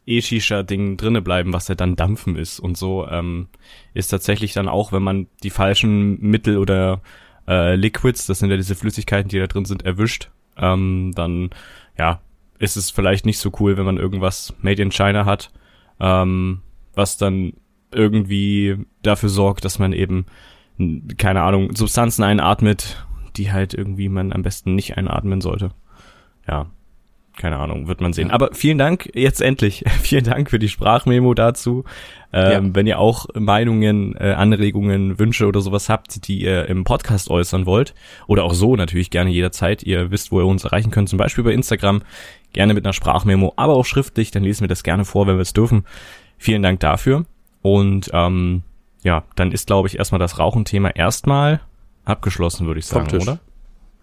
[0.07, 3.49] E-Shisha-Ding drinne bleiben, was ja dann Dampfen ist und so, ähm,
[3.94, 7.01] ist tatsächlich dann auch, wenn man die falschen Mittel oder
[7.49, 11.51] äh, Liquids, das sind ja diese Flüssigkeiten, die da drin sind, erwischt, ähm, dann
[11.99, 12.20] ja,
[12.59, 15.51] ist es vielleicht nicht so cool, wenn man irgendwas made in China hat
[16.00, 16.62] ähm,
[16.94, 17.54] was dann
[17.90, 20.26] irgendwie dafür sorgt, dass man eben,
[21.18, 25.70] keine Ahnung, Substanzen einatmet, die halt irgendwie man am besten nicht einatmen sollte.
[26.48, 26.66] Ja,
[27.37, 28.31] keine Ahnung, wird man sehen.
[28.31, 31.85] Aber vielen Dank, jetzt endlich, vielen Dank für die Sprachmemo dazu.
[32.33, 32.75] Ähm, ja.
[32.75, 37.66] Wenn ihr auch Meinungen, äh, Anregungen, Wünsche oder sowas habt, die ihr im Podcast äußern
[37.66, 37.94] wollt,
[38.27, 41.44] oder auch so natürlich gerne jederzeit, ihr wisst, wo ihr uns erreichen könnt, zum Beispiel
[41.44, 42.03] bei Instagram,
[42.53, 45.42] gerne mit einer Sprachmemo, aber auch schriftlich, dann lesen wir das gerne vor, wenn wir
[45.42, 45.85] es dürfen.
[46.38, 47.25] Vielen Dank dafür.
[47.62, 48.62] Und ähm,
[49.03, 51.61] ja, dann ist, glaube ich, erstmal das Rauchenthema erstmal
[52.05, 53.38] abgeschlossen, würde ich sagen, oder?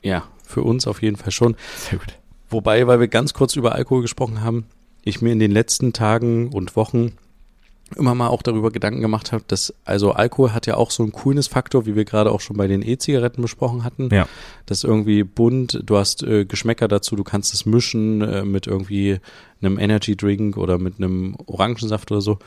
[0.02, 1.56] Ja, für uns auf jeden Fall schon.
[1.76, 2.20] Sehr gut.
[2.51, 4.65] Wobei, weil wir ganz kurz über Alkohol gesprochen haben,
[5.03, 7.13] ich mir in den letzten Tagen und Wochen
[7.95, 11.11] immer mal auch darüber Gedanken gemacht habe, dass also Alkohol hat ja auch so einen
[11.11, 14.09] Coolness-Faktor, wie wir gerade auch schon bei den E-Zigaretten besprochen hatten.
[14.11, 14.27] Ja.
[14.65, 18.67] Das ist irgendwie bunt, du hast äh, Geschmäcker dazu, du kannst es mischen äh, mit
[18.67, 19.19] irgendwie
[19.61, 22.39] einem Energy Drink oder mit einem Orangensaft oder so.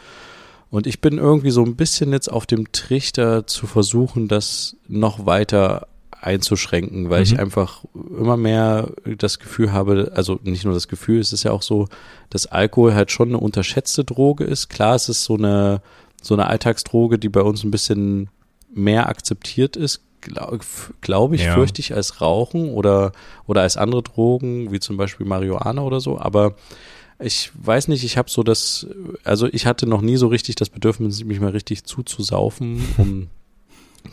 [0.70, 5.26] Und ich bin irgendwie so ein bisschen jetzt auf dem Trichter zu versuchen, das noch
[5.26, 5.86] weiter
[6.24, 7.24] einzuschränken, weil Mhm.
[7.24, 11.52] ich einfach immer mehr das Gefühl habe, also nicht nur das Gefühl, es ist ja
[11.52, 11.88] auch so,
[12.30, 14.68] dass Alkohol halt schon eine unterschätzte Droge ist.
[14.68, 15.82] Klar, es ist so eine,
[16.22, 18.28] so eine Alltagsdroge, die bei uns ein bisschen
[18.72, 20.60] mehr akzeptiert ist, glaube
[21.02, 21.54] glaub ich, Ja.
[21.54, 23.12] fürchte ich, als Rauchen oder,
[23.46, 26.54] oder als andere Drogen, wie zum Beispiel Marihuana oder so, aber
[27.20, 28.87] ich weiß nicht, ich habe so das,
[29.22, 33.28] also ich hatte noch nie so richtig das Bedürfnis, mich mal richtig zuzusaufen, um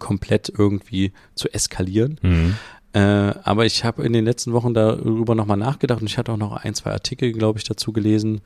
[0.02, 2.20] komplett irgendwie zu eskalieren.
[2.22, 2.56] Mhm.
[2.94, 6.38] Äh, aber ich habe in den letzten Wochen darüber nochmal nachgedacht und ich hatte auch
[6.38, 8.42] noch ein, zwei Artikel, glaube ich, dazu gelesen,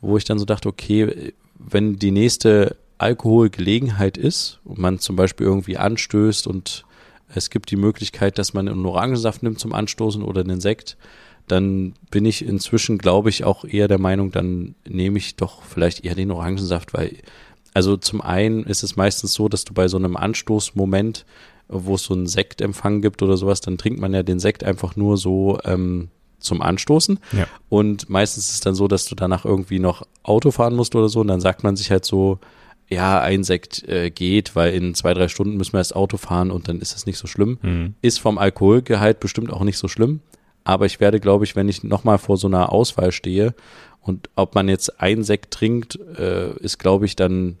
[0.00, 5.46] wo ich dann so dachte, okay, wenn die nächste Alkoholgelegenheit ist und man zum Beispiel
[5.46, 6.84] irgendwie anstößt und
[7.34, 10.96] es gibt die Möglichkeit, dass man einen Orangensaft nimmt zum Anstoßen oder einen Sekt,
[11.48, 16.04] dann bin ich inzwischen, glaube ich, auch eher der Meinung, dann nehme ich doch vielleicht
[16.04, 17.16] eher den Orangensaft, weil,
[17.74, 21.24] also zum einen ist es meistens so, dass du bei so einem Anstoßmoment,
[21.68, 24.96] wo es so einen Sektempfang gibt oder sowas, dann trinkt man ja den Sekt einfach
[24.96, 26.08] nur so ähm,
[26.38, 27.18] zum Anstoßen.
[27.32, 27.46] Ja.
[27.68, 31.08] Und meistens ist es dann so, dass du danach irgendwie noch Auto fahren musst oder
[31.08, 32.38] so und dann sagt man sich halt so,
[32.88, 36.50] ja, ein Sekt äh, geht, weil in zwei, drei Stunden müssen wir erst Auto fahren
[36.50, 37.58] und dann ist das nicht so schlimm.
[37.62, 37.94] Mhm.
[38.02, 40.20] Ist vom Alkoholgehalt bestimmt auch nicht so schlimm.
[40.64, 43.54] Aber ich werde, glaube ich, wenn ich nochmal vor so einer Auswahl stehe
[44.02, 47.56] und ob man jetzt ein Sekt trinkt, äh, ist, glaube ich, dann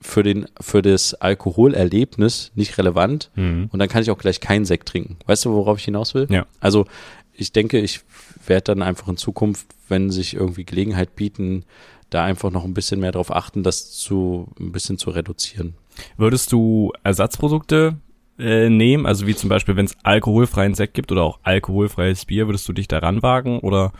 [0.00, 3.30] für den, für das Alkoholerlebnis nicht relevant.
[3.36, 3.68] Mhm.
[3.70, 5.16] Und dann kann ich auch gleich keinen Sekt trinken.
[5.26, 6.26] Weißt du, worauf ich hinaus will?
[6.30, 6.46] Ja.
[6.60, 6.86] Also
[7.34, 8.00] ich denke, ich
[8.46, 11.64] werde dann einfach in Zukunft, wenn sich irgendwie Gelegenheit bieten,
[12.10, 15.74] da einfach noch ein bisschen mehr darauf achten, das zu ein bisschen zu reduzieren.
[16.16, 17.96] Würdest du Ersatzprodukte
[18.38, 19.06] äh, nehmen?
[19.06, 22.72] Also wie zum Beispiel, wenn es alkoholfreien Sekt gibt oder auch alkoholfreies Bier, würdest du
[22.72, 23.60] dich daran wagen?
[23.60, 23.92] Oder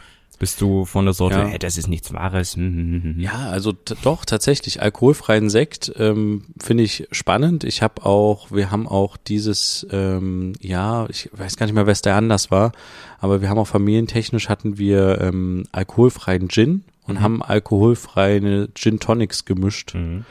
[0.42, 1.46] bist du von der Sorte, Ja.
[1.46, 2.56] hey, das ist nichts Wahres?
[2.56, 3.20] Hm, hm, hm.
[3.20, 7.62] Ja, also doch tatsächlich alkoholfreien Sekt ähm, finde ich spannend.
[7.62, 12.02] Ich habe auch, wir haben auch dieses, ähm, ja, ich weiß gar nicht mehr, was
[12.02, 12.72] der Anlass war,
[13.20, 19.44] aber wir haben auch familientechnisch hatten wir ähm, alkoholfreien Gin und haben alkoholfreie Gin Tonics
[19.44, 19.94] gemischt.
[19.94, 20.24] Mhm.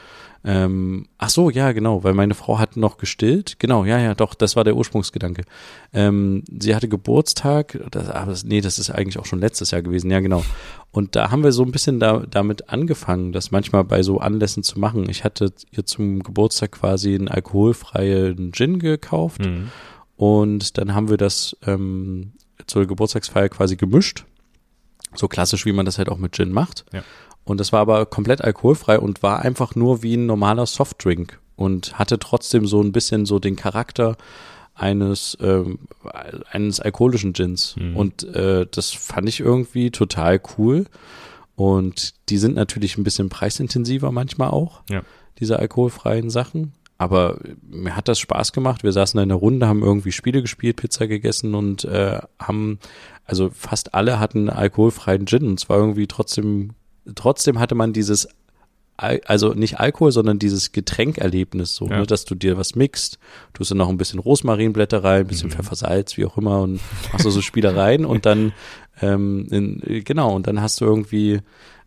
[0.44, 3.60] Ähm, ach so, ja, genau, weil meine Frau hat noch gestillt.
[3.60, 5.42] Genau, ja, ja, doch, das war der Ursprungsgedanke.
[5.92, 9.82] Ähm, sie hatte Geburtstag, das, aber das, nee, das ist eigentlich auch schon letztes Jahr
[9.82, 10.44] gewesen, ja, genau.
[10.90, 14.64] Und da haben wir so ein bisschen da, damit angefangen, das manchmal bei so Anlässen
[14.64, 15.08] zu machen.
[15.08, 19.68] Ich hatte ihr zum Geburtstag quasi einen alkoholfreien Gin gekauft Mhm.
[20.16, 22.32] und dann haben wir das ähm,
[22.66, 24.24] zur Geburtstagsfeier quasi gemischt.
[25.14, 26.84] So klassisch, wie man das halt auch mit Gin macht.
[26.92, 27.02] Ja.
[27.44, 31.98] Und das war aber komplett alkoholfrei und war einfach nur wie ein normaler Softdrink und
[31.98, 34.16] hatte trotzdem so ein bisschen so den Charakter
[34.74, 35.80] eines ähm,
[36.50, 37.76] eines alkoholischen Gins.
[37.76, 37.96] Mhm.
[37.96, 40.86] Und äh, das fand ich irgendwie total cool.
[41.56, 45.02] Und die sind natürlich ein bisschen preisintensiver manchmal auch, Ja.
[45.38, 46.72] diese alkoholfreien Sachen.
[46.96, 48.84] Aber mir hat das Spaß gemacht.
[48.84, 52.78] Wir saßen da in der Runde, haben irgendwie Spiele gespielt, Pizza gegessen und äh, haben,
[53.24, 56.70] also fast alle hatten alkoholfreien Gin und zwar irgendwie trotzdem,
[57.14, 58.28] trotzdem hatte man dieses,
[58.98, 62.00] Al also nicht Alkohol, sondern dieses Getränkerlebnis, so, Ja.
[62.00, 63.18] ne, dass du dir was mixt,
[63.54, 65.54] tust dann noch ein bisschen Rosmarinblätter rein, ein bisschen Mhm.
[65.54, 66.80] Pfeffersalz, wie auch immer und
[67.12, 68.52] machst du so Spielereien und dann,
[69.00, 71.40] ähm, in, genau, und dann hast du irgendwie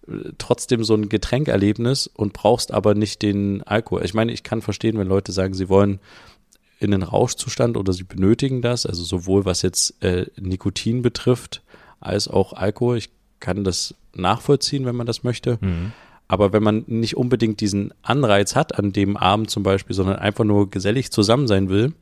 [0.08, 4.04] äh, trotzdem so ein Getränkerlebnis und brauchst aber nicht den Alkohol.
[4.04, 6.00] Ich meine, ich kann verstehen, wenn Leute sagen, sie wollen
[6.80, 11.62] in den Rauschzustand oder sie benötigen das, also sowohl was jetzt äh, Nikotin betrifft,
[12.02, 12.98] als auch Alkohol.
[12.98, 13.10] Ich
[13.46, 15.60] kann das nachvollziehen, wenn man das möchte.
[15.62, 15.92] Mhm.
[16.28, 20.44] Aber wenn man nicht unbedingt diesen Anreiz hat an dem Abend zum Beispiel, sondern einfach
[20.44, 21.94] nur gesellig zusammen sein will,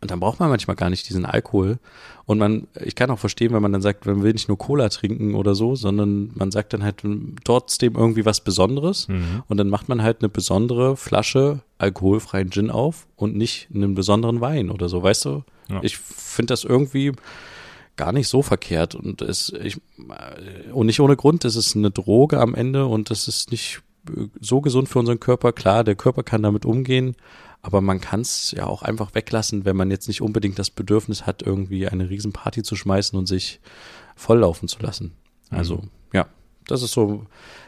[0.00, 1.78] und dann braucht man manchmal gar nicht diesen Alkohol.
[2.24, 4.88] Und man, ich kann auch verstehen, wenn man dann sagt, man will nicht nur Cola
[4.88, 7.02] trinken oder so, sondern man sagt dann halt
[7.44, 9.08] trotzdem irgendwie was Besonderes.
[9.08, 9.42] Mhm.
[9.48, 14.40] Und dann macht man halt eine besondere Flasche alkoholfreien Gin auf und nicht einen besonderen
[14.40, 15.42] Wein oder so, weißt du?
[15.68, 15.80] Ja.
[15.82, 17.12] Ich finde das irgendwie
[17.96, 19.80] gar nicht so verkehrt und es ich
[20.72, 24.28] und nicht ohne Grund, es ist eine Droge am Ende und das ist nicht äh,
[24.40, 25.52] so gesund für unseren Körper.
[25.52, 27.16] Klar, der Körper kann damit umgehen,
[27.60, 31.26] aber man kann es ja auch einfach weglassen, wenn man jetzt nicht unbedingt das Bedürfnis
[31.26, 33.60] hat, irgendwie eine Riesenparty zu schmeißen und sich
[34.16, 35.12] volllaufen zu lassen.
[35.50, 36.26] Also, ja,
[36.66, 37.26] das ist so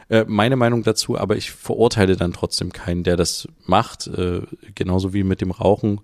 [0.09, 4.43] äh, meine Meinung dazu, aber ich verurteile dann trotzdem keinen, der das macht, äh,
[4.75, 6.01] genauso wie mit dem Rauchen.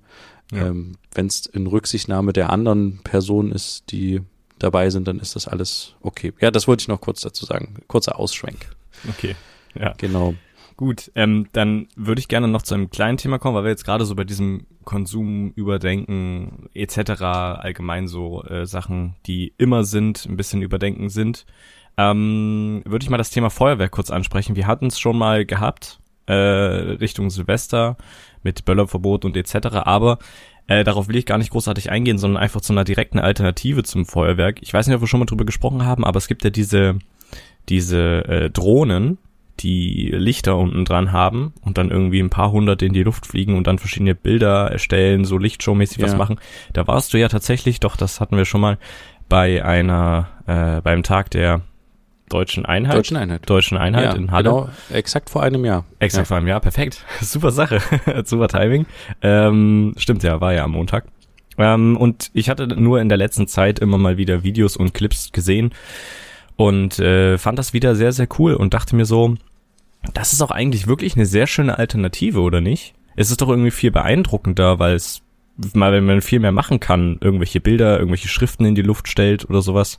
[0.53, 0.69] Ja.
[0.69, 4.21] Ähm, Wenn es in Rücksichtnahme der anderen Personen ist, die
[4.59, 6.33] dabei sind, dann ist das alles okay.
[6.41, 7.83] Ja, das wollte ich noch kurz dazu sagen.
[7.87, 8.71] Kurzer Ausschwenk.
[9.09, 9.35] Okay.
[9.75, 10.35] Ja, Genau.
[10.81, 13.85] Gut, ähm, dann würde ich gerne noch zu einem kleinen Thema kommen, weil wir jetzt
[13.85, 17.21] gerade so bei diesem Konsum, Überdenken etc.
[17.21, 21.45] allgemein so äh, Sachen, die immer sind, ein bisschen überdenken sind.
[21.99, 24.57] Ähm, würde ich mal das Thema Feuerwerk kurz ansprechen.
[24.57, 27.99] Wir hatten es schon mal gehabt, äh, Richtung Silvester
[28.43, 29.69] mit Böllerverbot und etc.
[29.85, 30.19] Aber
[30.67, 34.07] äh, darauf will ich gar nicht großartig eingehen, sondern einfach zu einer direkten Alternative zum
[34.07, 34.59] Feuerwerk.
[34.63, 36.99] Ich weiß nicht, ob wir schon mal drüber gesprochen haben, aber es gibt ja diese
[37.69, 39.19] diese äh, Drohnen,
[39.61, 43.57] die Lichter unten dran haben und dann irgendwie ein paar hundert in die Luft fliegen
[43.57, 46.05] und dann verschiedene Bilder erstellen, so Lichtshowmäßig ja.
[46.05, 46.41] was machen.
[46.73, 48.79] Da warst du ja tatsächlich, doch, das hatten wir schon mal
[49.29, 51.61] bei einer, äh, beim Tag der
[52.31, 52.97] Deutschen Einheit.
[52.97, 53.49] Deutschen Einheit.
[53.49, 54.45] Deutschen Einheit ja, in Halle.
[54.45, 55.85] Genau, exakt vor einem Jahr.
[55.99, 56.29] Exakt ja.
[56.29, 57.05] vor einem Jahr, perfekt.
[57.21, 57.81] Super Sache.
[58.25, 58.87] Super Timing.
[59.21, 61.05] Ähm, stimmt ja, war ja am Montag.
[61.59, 65.33] Ähm, und ich hatte nur in der letzten Zeit immer mal wieder Videos und Clips
[65.33, 65.73] gesehen
[66.57, 69.35] und äh, fand das wieder sehr, sehr cool und dachte mir so,
[70.15, 72.95] das ist auch eigentlich wirklich eine sehr schöne Alternative, oder nicht?
[73.17, 75.23] Es ist doch irgendwie viel beeindruckender, weil es
[75.75, 79.49] mal, wenn man viel mehr machen kann, irgendwelche Bilder, irgendwelche Schriften in die Luft stellt
[79.49, 79.99] oder sowas.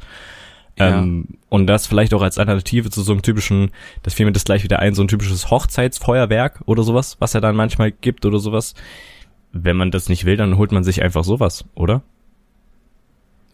[0.78, 1.00] Ja.
[1.00, 3.72] Ähm, und das vielleicht auch als Alternative zu so einem typischen,
[4.04, 7.42] das fiel mir das gleich wieder ein, so ein typisches Hochzeitsfeuerwerk oder sowas, was er
[7.42, 8.74] dann manchmal gibt oder sowas.
[9.52, 12.04] Wenn man das nicht will, dann holt man sich einfach sowas, oder?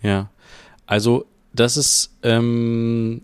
[0.02, 0.30] Ja.
[0.86, 3.22] Also, das ist, ähm,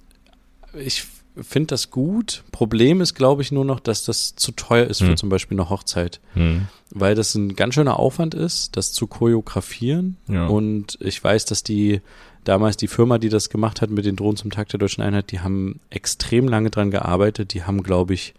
[0.74, 1.06] ich
[1.40, 2.44] finde das gut.
[2.52, 5.08] Problem ist, glaube ich, nur noch, dass das zu teuer ist hm.
[5.08, 6.20] für zum Beispiel eine Hochzeit.
[6.34, 6.68] Hm.
[6.90, 10.18] Weil das ein ganz schöner Aufwand ist, das zu choreografieren.
[10.28, 10.48] Ja.
[10.48, 12.02] Und ich weiß, dass die
[12.44, 15.32] damals die Firma, die das gemacht hat mit den Drohnen zum Tag der Deutschen Einheit,
[15.32, 17.54] die haben extrem lange dran gearbeitet.
[17.54, 18.34] Die haben, glaube ich,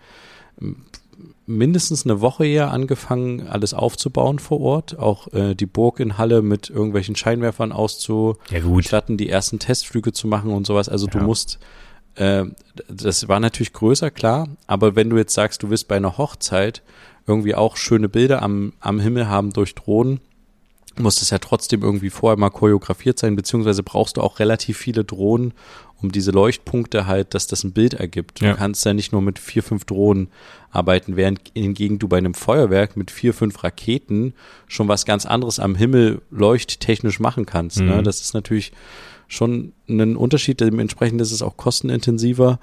[1.46, 4.98] mindestens eine Woche eher angefangen, alles aufzubauen vor Ort.
[4.98, 10.26] Auch äh, die Burg in Halle mit irgendwelchen Scheinwerfern auszustatten, ja, die ersten Testflüge zu
[10.26, 10.88] machen und sowas.
[10.88, 11.12] Also ja.
[11.12, 11.58] du musst
[12.16, 12.44] äh,
[12.88, 16.82] das war natürlich größer, klar, aber wenn du jetzt sagst, du willst bei einer Hochzeit
[17.26, 20.20] irgendwie auch schöne Bilder am, am Himmel haben durch Drohnen,
[20.98, 25.04] muss das ja trotzdem irgendwie vorher mal choreografiert sein, beziehungsweise brauchst du auch relativ viele
[25.04, 25.52] Drohnen,
[26.00, 28.40] um diese Leuchtpunkte halt, dass das ein Bild ergibt.
[28.40, 28.54] Du ja.
[28.54, 30.28] kannst ja nicht nur mit vier, fünf Drohnen
[30.70, 34.34] arbeiten, während hingegen du bei einem Feuerwerk mit vier, fünf Raketen
[34.66, 37.78] schon was ganz anderes am Himmel leuchttechnisch machen kannst.
[37.78, 37.84] Ne?
[37.84, 37.90] Mhm.
[37.96, 38.02] Ne?
[38.02, 38.72] Das ist natürlich
[39.28, 40.60] schon einen Unterschied.
[40.60, 42.58] Dementsprechend ist es auch kostenintensiver.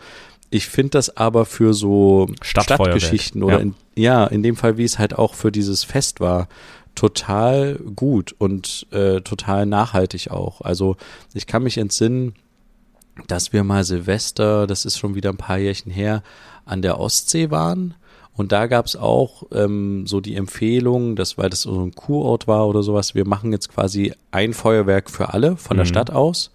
[0.53, 3.61] Ich finde das aber für so Stadtgeschichten oder ja.
[3.61, 6.49] In, ja, in dem Fall, wie es halt auch für dieses Fest war,
[6.95, 10.61] total gut und äh, total nachhaltig auch.
[10.61, 10.97] Also
[11.33, 12.33] ich kann mich entsinnen,
[13.27, 16.23] dass wir mal Silvester, das ist schon wieder ein paar Jährchen her,
[16.65, 17.95] an der Ostsee waren
[18.33, 22.47] und da gab es auch ähm, so die Empfehlung, dass, weil das so ein Kurort
[22.47, 25.89] war oder sowas, wir machen jetzt quasi ein Feuerwerk für alle von der mhm.
[25.89, 26.51] Stadt aus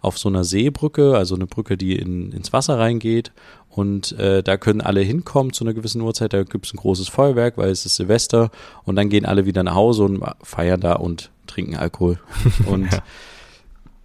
[0.00, 3.32] auf so einer Seebrücke, also eine Brücke, die in, ins Wasser reingeht.
[3.76, 6.32] Und äh, da können alle hinkommen zu einer gewissen Uhrzeit.
[6.32, 8.50] Da gibt es ein großes Feuerwerk, weil es ist Silvester.
[8.84, 12.18] Und dann gehen alle wieder nach Hause und feiern da und trinken Alkohol.
[12.66, 13.02] Und ja.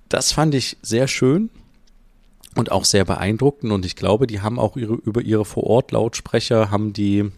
[0.09, 1.49] das fand ich sehr schön
[2.55, 3.71] und auch sehr beeindruckend.
[3.71, 7.31] Und ich glaube, die haben auch ihre, über ihre Vor-Ort-Lautsprecher haben die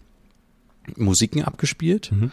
[0.96, 2.10] Musiken abgespielt.
[2.10, 2.32] Mhm.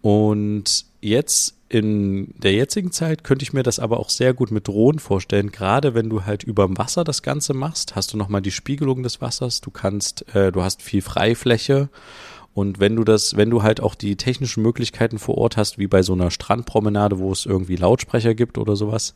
[0.00, 4.66] Und jetzt in der jetzigen Zeit könnte ich mir das aber auch sehr gut mit
[4.66, 5.52] Drohnen vorstellen.
[5.52, 9.04] Gerade wenn du halt über dem Wasser das Ganze machst, hast du nochmal die Spiegelung
[9.04, 9.60] des Wassers.
[9.60, 11.88] Du kannst, äh, du hast viel Freifläche.
[12.52, 15.86] Und wenn du das, wenn du halt auch die technischen Möglichkeiten vor Ort hast, wie
[15.86, 19.14] bei so einer Strandpromenade, wo es irgendwie Lautsprecher gibt oder sowas,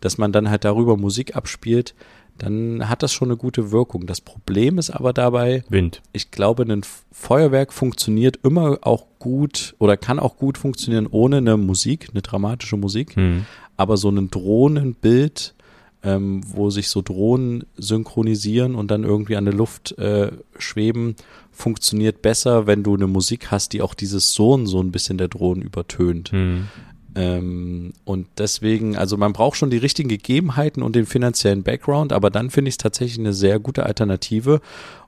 [0.00, 1.96] dass man dann halt darüber Musik abspielt,
[2.38, 4.06] dann hat das schon eine gute Wirkung.
[4.06, 6.02] Das Problem ist aber dabei, Wind.
[6.12, 11.56] Ich glaube, ein Feuerwerk funktioniert immer auch gut oder kann auch gut funktionieren ohne eine
[11.56, 13.16] Musik, eine dramatische Musik.
[13.16, 13.46] Hm.
[13.76, 15.54] Aber so ein Drohnenbild,
[16.02, 21.16] ähm, wo sich so Drohnen synchronisieren und dann irgendwie an der Luft äh, schweben,
[21.50, 25.28] funktioniert besser, wenn du eine Musik hast, die auch dieses Sohn so ein bisschen der
[25.28, 26.32] Drohnen übertönt.
[26.32, 26.68] Hm.
[27.16, 32.28] Ähm, und deswegen, also man braucht schon die richtigen Gegebenheiten und den finanziellen Background, aber
[32.28, 34.60] dann finde ich es tatsächlich eine sehr gute Alternative.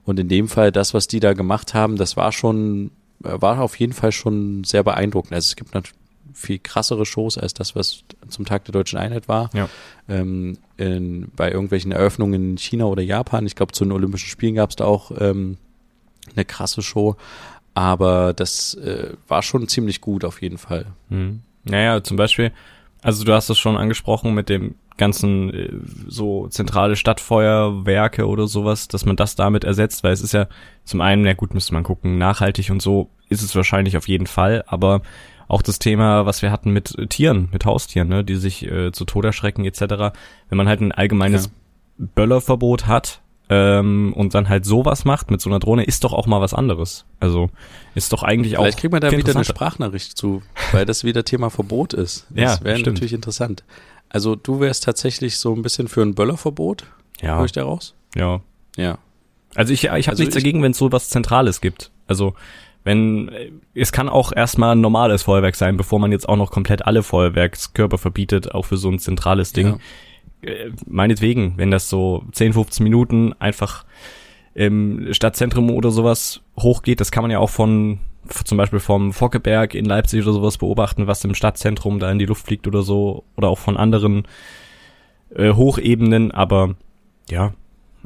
[0.05, 2.89] Und in dem Fall, das, was die da gemacht haben, das war schon,
[3.23, 5.33] äh, war auf jeden Fall schon sehr beeindruckend.
[5.33, 5.99] Also es gibt natürlich
[6.33, 9.51] viel krassere Shows als das, was zum Tag der deutschen Einheit war.
[9.53, 9.69] Ja.
[10.07, 13.45] Ähm, in, bei irgendwelchen Eröffnungen in China oder Japan.
[13.45, 15.57] Ich glaube, zu den Olympischen Spielen gab es da auch ähm,
[16.33, 17.17] eine krasse Show.
[17.75, 20.87] Aber das äh, war schon ziemlich gut auf jeden Fall.
[21.09, 21.41] Mhm.
[21.63, 22.51] Naja, zum Beispiel,
[23.01, 25.69] also du hast es schon angesprochen mit dem ganzen äh,
[26.07, 30.47] so zentrale Stadtfeuerwerke oder sowas, dass man das damit ersetzt, weil es ist ja
[30.83, 34.27] zum einen, ja gut, müsste man gucken, nachhaltig und so ist es wahrscheinlich auf jeden
[34.27, 35.01] Fall, aber
[35.47, 39.05] auch das Thema, was wir hatten mit Tieren, mit Haustieren, ne, die sich äh, zu
[39.05, 40.13] Tode erschrecken etc.
[40.49, 42.05] Wenn man halt ein allgemeines ja.
[42.13, 46.27] Böllerverbot hat, ähm, und dann halt sowas macht mit so einer Drohne, ist doch auch
[46.27, 47.05] mal was anderes.
[47.19, 47.49] Also
[47.95, 48.61] ist doch eigentlich auch.
[48.63, 52.27] Vielleicht kriegt man da wieder eine Sprachnachricht zu, weil das wieder Thema Verbot ist.
[52.35, 53.63] Das Ja, wäre natürlich interessant.
[54.09, 56.85] Also du wärst tatsächlich so ein bisschen für ein Böllerverbot,
[57.21, 57.95] Ja, höre ich daraus?
[58.15, 58.41] ja.
[58.77, 58.97] Ja.
[59.55, 61.89] Also ich, ich habe Also nichts ich- dagegen, wenn es so was Zentrales gibt.
[62.07, 62.35] Also
[62.83, 63.29] wenn
[63.73, 67.01] es kann auch erstmal ein normales Feuerwerk sein, bevor man jetzt auch noch komplett alle
[67.03, 69.73] Feuerwerkskörper verbietet, auch für so ein zentrales Ding.
[69.73, 69.77] Äh,
[70.85, 73.85] meinetwegen, wenn das so 10, 15 Minuten einfach
[74.53, 77.99] im Stadtzentrum oder sowas hochgeht, das kann man ja auch von
[78.43, 82.25] zum Beispiel vom Fockeberg in Leipzig oder sowas beobachten, was im Stadtzentrum da in die
[82.25, 84.27] Luft fliegt oder so, oder auch von anderen
[85.35, 86.75] äh, Hochebenen, aber
[87.29, 87.53] ja,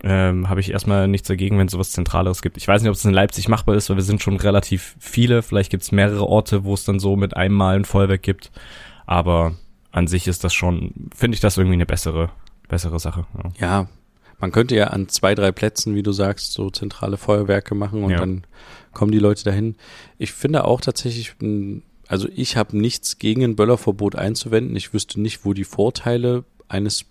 [0.02, 2.58] ähm, habe ich erstmal nichts dagegen, wenn es sowas Zentraleres gibt.
[2.58, 5.44] Ich weiß nicht, ob es in Leipzig machbar ist, weil wir sind schon relativ viele.
[5.44, 8.52] Vielleicht gibt es mehrere Orte, wo es dann so mit einem Mal ein Feuerwerk gibt.
[9.06, 9.54] Aber
[9.94, 12.30] an sich ist das schon, finde ich das irgendwie eine bessere,
[12.68, 13.26] bessere Sache.
[13.42, 13.52] Ja.
[13.60, 13.88] Ja,
[14.40, 18.12] man könnte ja an zwei, drei Plätzen, wie du sagst, so zentrale Feuerwerke machen und
[18.12, 18.18] Ja.
[18.18, 18.44] dann
[18.92, 19.76] kommen die Leute dahin.
[20.18, 24.76] Ich finde auch tatsächlich, mh, also ich habe nichts gegen ein Böllerverbot einzuwenden.
[24.76, 27.06] Ich wüsste nicht, wo die Vorteile eines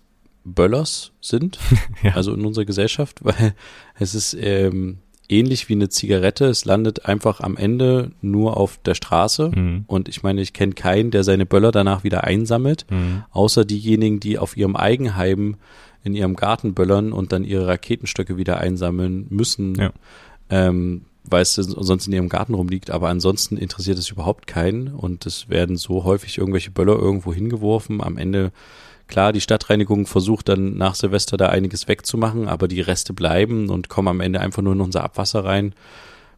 [0.45, 1.57] Böllers sind,
[2.03, 2.11] Ja.
[2.15, 3.55] also in unserer Gesellschaft, weil
[3.97, 4.99] es ist ähm,
[5.33, 6.45] ähnlich wie eine Zigarette.
[6.45, 9.51] Es landet einfach am Ende nur auf der Straße.
[9.55, 9.83] Mhm.
[9.87, 13.23] Und ich meine, ich kenne keinen, der seine Böller danach wieder einsammelt Mhm.
[13.31, 15.55] außer diejenigen, die auf ihrem Eigenheim
[16.03, 19.91] in ihrem Garten böllern und dann ihre Raketenstöcke wieder einsammeln müssen, Ja.
[20.49, 22.91] ähm, weil es sonst in ihrem Garten rumliegt.
[22.91, 28.01] Aber ansonsten interessiert es überhaupt keinen und es werden so häufig irgendwelche Böller irgendwo hingeworfen.
[28.01, 28.51] Am Ende,
[29.07, 33.89] klar, die Stadtreinigung versucht dann nach Silvester da einiges wegzumachen, aber die Reste bleiben und
[33.89, 35.73] kommen am Ende einfach nur in unser Abwasser rein.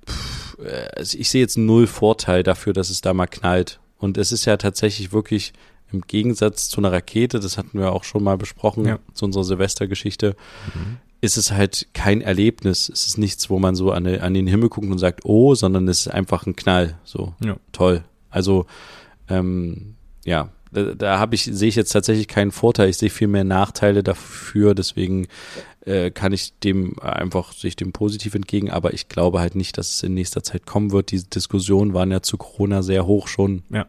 [0.08, 3.80] Pff, äh, also ich sehe jetzt null Vorteil dafür, dass es da mal knallt.
[3.98, 5.54] Und es ist ja tatsächlich wirklich
[5.92, 9.00] im Gegensatz zu einer Rakete, das hatten wir auch schon mal besprochen, Ja.
[9.14, 10.36] zu unserer Silvestergeschichte,
[11.22, 12.90] ist es halt kein Erlebnis.
[12.90, 15.56] Es ist nichts, wo man so an, den- an den Himmel guckt und sagt, oh,
[15.56, 16.98] sondern es ist einfach ein Knall.
[17.04, 17.56] So, Ja.
[17.72, 18.04] toll.
[18.30, 18.66] Also,
[19.30, 22.90] ähm, ja, da, da habe ich, sehe ich jetzt tatsächlich keinen Vorteil.
[22.90, 25.28] Ich sehe viel mehr Nachteile dafür, deswegen
[25.86, 29.78] äh, kann ich dem einfach, sehe ich dem positiv entgegen, aber ich glaube halt nicht,
[29.78, 31.12] dass es in nächster Zeit kommen wird.
[31.12, 33.64] Diese Diskussionen waren ja zu Corona sehr hoch schon.
[33.70, 33.88] Ja.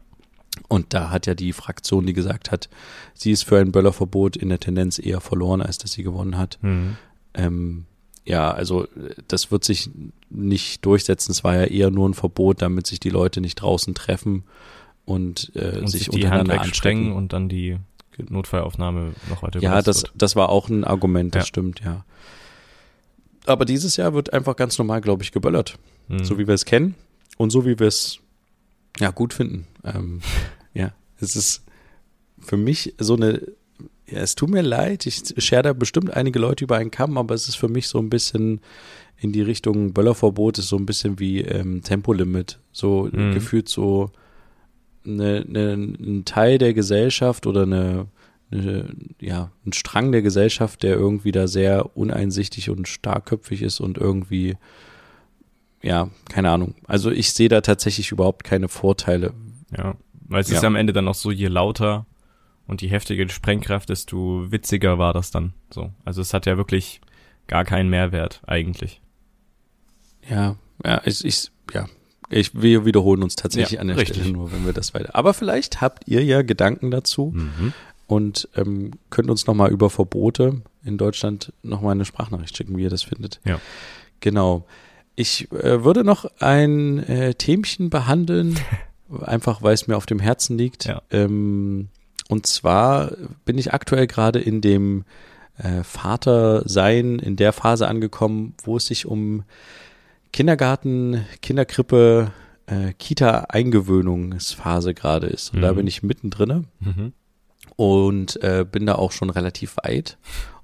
[0.69, 2.69] Und da hat ja die Fraktion, die gesagt hat,
[3.13, 6.57] sie ist für ein Böllerverbot in der Tendenz eher verloren, als dass sie gewonnen hat.
[6.61, 6.97] Mhm.
[7.33, 7.85] Ähm,
[8.25, 8.87] ja, also
[9.27, 9.89] das wird sich
[10.29, 11.31] nicht durchsetzen.
[11.31, 14.43] Es war ja eher nur ein Verbot, damit sich die Leute nicht draußen treffen
[15.07, 17.13] und, äh, Und sich, sich die Hand untereinander anstecken.
[17.13, 17.77] und dann die
[18.29, 20.11] Notfallaufnahme noch weiter Ja, das, wird.
[20.15, 21.47] das war auch ein Argument, das Ja.
[21.47, 22.05] stimmt, ja.
[23.45, 25.77] Aber dieses Jahr wird einfach ganz normal, glaube ich, geböllert.
[26.09, 26.23] Mhm.
[26.23, 26.95] So wie wir es kennen
[27.37, 28.19] und so wie wir es
[28.99, 29.65] ja gut finden.
[29.85, 30.21] Ähm,
[30.73, 31.63] ja, es ist
[32.39, 33.41] für mich so eine,
[34.09, 37.33] ja, es tut mir leid, ich schere da bestimmt einige Leute über einen Kamm, aber
[37.35, 38.59] es ist für mich so ein bisschen
[39.19, 42.59] in die Richtung Böllerverbot ist so ein bisschen wie ähm, Tempolimit.
[42.71, 43.33] So Mhm.
[43.33, 44.11] gefühlt so
[45.07, 48.07] eine, eine, ein Teil der Gesellschaft oder eine,
[48.51, 48.89] eine,
[49.19, 54.55] ja, ein Strang der Gesellschaft, der irgendwie da sehr uneinsichtig und starkköpfig ist und irgendwie,
[55.81, 56.75] ja, keine Ahnung.
[56.85, 59.33] Also ich sehe da tatsächlich überhaupt keine Vorteile.
[59.77, 59.95] Ja,
[60.27, 60.57] weil es Ja.
[60.57, 62.05] ist am Ende dann auch so, je lauter
[62.67, 65.53] und je heftiger die Sprengkraft, desto witziger war das dann.
[65.73, 66.99] So, also es hat ja wirklich
[67.47, 69.01] gar keinen Mehrwert eigentlich.
[70.29, 71.87] Ja, ja, ich, ich ja,
[72.29, 74.17] ich, wir wiederholen uns tatsächlich Ja, an der richtig.
[74.17, 75.15] Stelle nur, wenn wir das weiter.
[75.15, 77.73] Aber vielleicht habt ihr ja Gedanken dazu Mhm.
[78.07, 82.89] und ähm, könnt uns nochmal über Verbote in Deutschland nochmal eine Sprachnachricht schicken, wie ihr
[82.89, 83.39] das findet.
[83.45, 83.59] Ja.
[84.19, 84.65] Genau.
[85.15, 88.59] Ich äh, würde noch ein äh, Themchen behandeln,
[89.21, 90.85] einfach weil es mir auf dem Herzen liegt.
[90.85, 91.01] Ja.
[91.11, 91.87] Ähm,
[92.29, 93.11] und zwar
[93.45, 95.05] bin ich aktuell gerade in dem
[95.57, 99.43] äh, Vatersein, in der Phase angekommen, wo es sich um
[100.31, 102.31] Kindergarten, Kinderkrippe,
[102.67, 105.53] äh, Kita-Eingewöhnungsphase gerade ist.
[105.53, 105.75] Und da Mhm.
[105.77, 107.13] bin ich mittendrin Mhm.
[107.75, 110.17] und äh, bin da auch schon relativ weit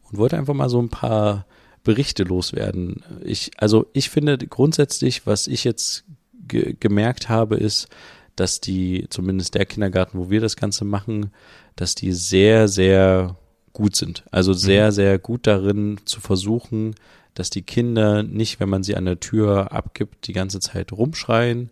[0.09, 1.45] und wollte einfach mal so ein paar
[1.83, 3.03] Berichte loswerden.
[3.23, 6.05] Ich, also ich finde grundsätzlich, was ich jetzt
[6.47, 7.87] ge gemerkt habe, ist,
[8.35, 11.31] dass die, zumindest der Kindergarten, wo wir das Ganze machen,
[11.75, 13.35] dass die sehr, sehr
[13.73, 14.23] gut sind.
[14.31, 16.95] Also sehr, sehr gut darin zu versuchen,
[17.33, 21.71] dass die Kinder nicht, wenn man sie an der Tür abgibt, die ganze Zeit rumschreien,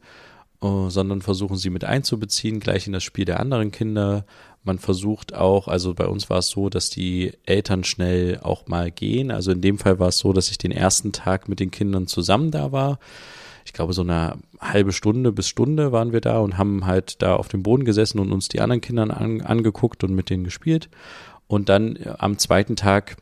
[0.62, 4.26] äh, sondern versuchen sie mit einzubeziehen, gleich in das Spiel der anderen Kinder.
[4.64, 8.92] Man versucht auch, also bei uns war es so, dass die Eltern schnell auch mal
[8.92, 9.32] gehen.
[9.32, 12.06] Also in dem Fall war es so, dass ich den ersten Tag mit den Kindern
[12.06, 13.00] zusammen da war.
[13.66, 17.36] Ich glaube, so eine halbe Stunde bis Stunde waren wir da und haben halt da
[17.36, 20.90] auf dem Boden gesessen und uns die anderen Kindern an, angeguckt und mit denen gespielt.
[21.48, 23.18] Und dann am zweiten Tag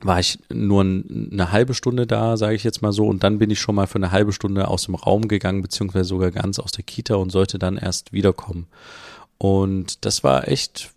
[0.00, 3.50] war ich nur eine halbe Stunde da, sage ich jetzt mal so, und dann bin
[3.50, 6.72] ich schon mal für eine halbe Stunde aus dem Raum gegangen, beziehungsweise sogar ganz aus
[6.72, 8.66] der Kita und sollte dann erst wiederkommen.
[9.38, 10.92] Und das war echt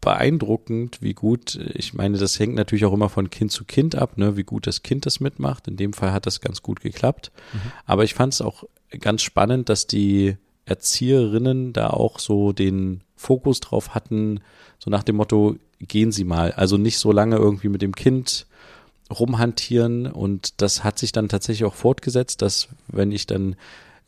[0.00, 4.18] beeindruckend, wie gut, ich meine, das hängt natürlich auch immer von Kind zu Kind ab,
[4.18, 5.68] ne, wie gut das Kind das mitmacht.
[5.68, 7.30] In dem Fall hat das ganz gut geklappt.
[7.52, 7.72] Mhm.
[7.86, 8.64] Aber ich fand es auch
[9.00, 14.40] ganz spannend, dass die Erzieherinnen da auch so den Fokus drauf hatten,
[14.78, 16.52] so nach dem Motto, gehen Sie mal.
[16.52, 18.46] Also nicht so lange irgendwie mit dem Kind
[19.10, 23.56] rumhantieren und das hat sich dann tatsächlich auch fortgesetzt, dass wenn ich dann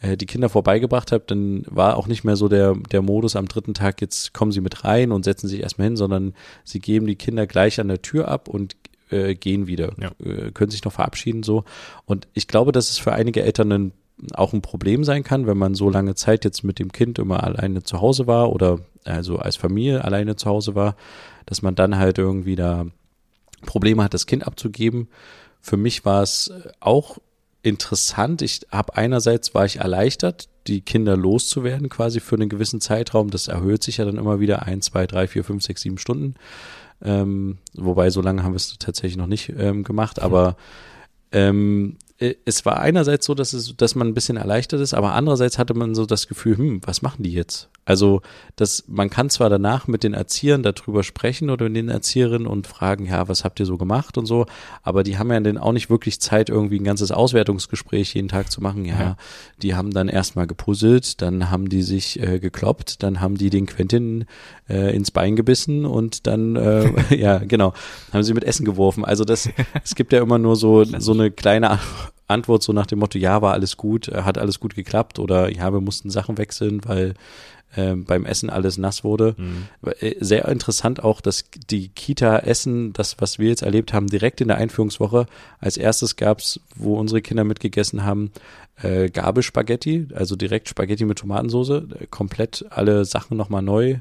[0.01, 3.47] äh, die Kinder vorbeigebracht habe, dann war auch nicht mehr so der, der Modus am
[3.47, 6.35] dritten Tag, jetzt kommen sie mit rein und setzen sich erstmal hin, sondern
[6.65, 8.77] sie geben die Kinder gleich an der Tür ab und
[9.11, 10.11] äh, gehen wieder, ja.
[10.25, 11.65] äh, können sich noch verabschieden so.
[12.07, 13.93] Und ich glaube, dass es für einige Eltern ein,
[14.35, 17.45] auch ein Problem sein kann, wenn man so lange Zeit jetzt mit dem Kind immer
[17.45, 20.97] alleine zu Hause war oder also als Familie alleine zu Hause war,
[21.47, 22.87] dass man dann halt irgendwie da
[23.67, 25.09] Probleme hat, das Kind abzugeben.
[25.61, 27.19] Für mich war es auch
[27.63, 28.43] interessant.
[28.43, 33.31] Ich habe einerseits war ich erleichtert, die Kinder loszuwerden quasi für einen gewissen Zeitraum.
[33.31, 36.35] Das erhöht sich ja dann immer wieder ein, zwei, drei, vier, fünf, sechs, sieben Stunden.
[37.03, 40.57] Ähm, wobei so lange haben wir es tatsächlich noch nicht ähm, gemacht, aber
[41.33, 45.13] ähm, äh, es war einerseits so, dass es, dass man ein bisschen erleichtert ist, aber
[45.15, 47.69] andererseits hatte man so das Gefühl, hm, was machen die jetzt?
[47.85, 48.22] Also,
[48.57, 52.66] dass man kann zwar danach mit den Erziehern darüber sprechen oder mit den Erzieherinnen und
[52.66, 54.47] fragen, ja, was habt ihr so gemacht und so,
[54.82, 58.51] aber die haben ja dann auch nicht wirklich Zeit, irgendwie ein ganzes Auswertungsgespräch jeden Tag
[58.51, 58.85] zu machen.
[58.85, 59.16] Ja, ja.
[59.62, 63.66] die haben dann erstmal gepuzzelt, dann haben die sich äh, gekloppt, dann haben die den
[63.66, 64.24] Quentin
[64.68, 67.74] äh, ins Bein gebissen und dann, äh, ja, genau,
[68.12, 69.05] haben sie mit Essen geworfen.
[69.05, 69.49] Also das,
[69.85, 71.78] es gibt ja immer nur so, so eine kleine
[72.26, 75.53] Antwort so nach dem Motto, ja, war alles gut, äh, hat alles gut geklappt oder
[75.53, 77.14] ja, wir mussten Sachen wechseln, weil
[77.77, 79.35] äh, beim Essen alles nass wurde.
[79.37, 79.68] Mhm.
[80.01, 84.41] Äh, sehr interessant auch, dass die Kita Essen, das, was wir jetzt erlebt haben, direkt
[84.41, 85.27] in der Einführungswoche,
[85.61, 88.33] als erstes gab's, wo unsere Kinder mitgegessen haben,
[88.83, 93.99] äh, Gabelspaghetti, also direkt Spaghetti mit Tomatensauce, äh, komplett alle Sachen nochmal neu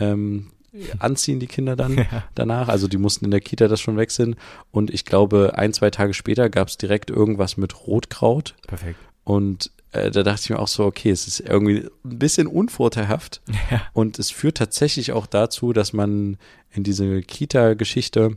[0.00, 0.50] ähm,
[0.98, 2.24] anziehen die Kinder dann ja.
[2.34, 2.68] danach.
[2.68, 4.36] Also die mussten in der Kita das schon wechseln.
[4.70, 8.54] Und ich glaube, ein, zwei Tage später gab es direkt irgendwas mit Rotkraut.
[8.66, 8.98] Perfekt.
[9.24, 13.40] Und äh, da dachte ich mir auch so, okay, es ist irgendwie ein bisschen unvorteilhaft.
[13.70, 13.80] Ja.
[13.94, 16.36] Und es führt tatsächlich auch dazu, dass man
[16.70, 18.36] in diese Kita-Geschichte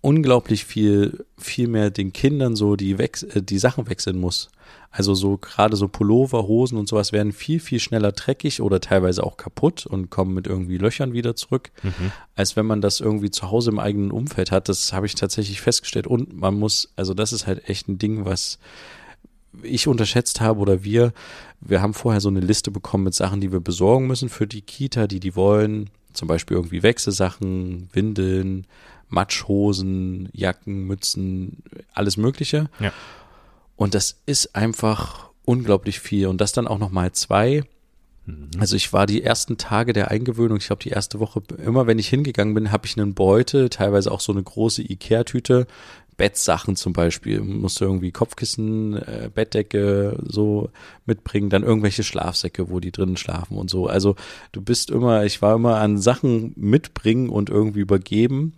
[0.00, 4.50] unglaublich viel, viel mehr den Kindern so die, Wechs äh, die Sachen wechseln muss.
[4.90, 9.24] Also so gerade so Pullover, Hosen und sowas werden viel, viel schneller dreckig oder teilweise
[9.24, 12.12] auch kaputt und kommen mit irgendwie Löchern wieder zurück, mhm.
[12.36, 14.68] als wenn man das irgendwie zu Hause im eigenen Umfeld hat.
[14.68, 16.06] Das habe ich tatsächlich festgestellt.
[16.06, 18.58] Und man muss, also das ist halt echt ein Ding, was
[19.62, 21.12] ich unterschätzt habe oder wir.
[21.60, 24.62] Wir haben vorher so eine Liste bekommen mit Sachen, die wir besorgen müssen für die
[24.62, 25.90] Kita, die die wollen.
[26.12, 28.66] Zum Beispiel irgendwie Wechselsachen, Windeln,
[29.08, 32.68] Matschhosen, Jacken, Mützen, alles Mögliche.
[32.80, 32.92] Ja.
[33.76, 36.26] Und das ist einfach unglaublich viel.
[36.26, 37.64] Und das dann auch noch mal zwei.
[38.26, 38.50] Mhm.
[38.58, 41.98] Also ich war die ersten Tage der Eingewöhnung, ich glaube die erste Woche, immer wenn
[41.98, 45.66] ich hingegangen bin, habe ich einen Beutel, teilweise auch so eine große Ikea-Tüte,
[46.16, 50.70] Bettsachen zum Beispiel, musste irgendwie Kopfkissen, äh, Bettdecke so
[51.06, 53.86] mitbringen, dann irgendwelche Schlafsäcke, wo die drinnen schlafen und so.
[53.86, 54.16] Also
[54.52, 58.54] du bist immer, ich war immer an Sachen mitbringen und irgendwie übergeben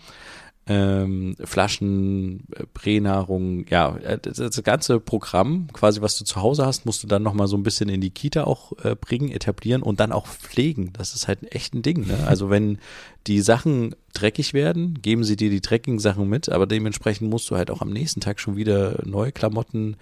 [0.67, 6.87] ähm, Flaschen, äh, Pränahrung, ja, äh, das, ganze Programm, quasi was du zu Hause hast,
[6.87, 10.01] musst du dann nochmal so ein bisschen in die Kita auch äh, bringen, etablieren und
[10.01, 10.93] dann auch pflegen.
[10.95, 12.07] Das ist halt echt ein Ding.
[12.07, 12.27] Ne?
[12.27, 12.79] Also wenn
[13.27, 17.57] die Sachen dreckig werden, geben sie dir die dreckigen Sachen mit, aber dementsprechend musst du
[17.57, 19.97] halt auch am nächsten Tag schon wieder neue Klamotten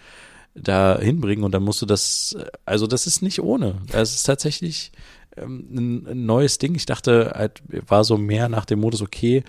[0.54, 2.36] da hinbringen und dann musst du das,
[2.66, 3.78] also das ist nicht ohne.
[3.90, 4.92] Das ist tatsächlich
[5.36, 6.74] ähm, ein, ein neues Ding.
[6.74, 9.44] Ich dachte, halt, war so mehr nach dem Modus, okay,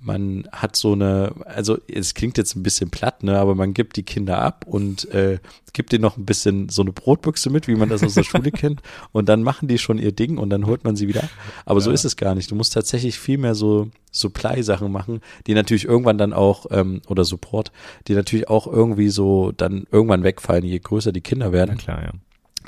[0.00, 3.96] man hat so eine, also es klingt jetzt ein bisschen platt, ne, aber man gibt
[3.96, 5.38] die Kinder ab und äh,
[5.72, 8.50] gibt denen noch ein bisschen so eine Brotbüchse mit, wie man das aus der Schule
[8.52, 8.80] kennt,
[9.12, 11.28] und dann machen die schon ihr Ding und dann holt man sie wieder.
[11.64, 11.84] Aber ja.
[11.84, 12.50] so ist es gar nicht.
[12.50, 17.24] Du musst tatsächlich viel mehr so Supply-Sachen machen, die natürlich irgendwann dann auch, ähm, oder
[17.24, 17.72] Support,
[18.06, 21.74] die natürlich auch irgendwie so dann irgendwann wegfallen, je größer die Kinder werden.
[21.76, 22.12] Na klar, ja.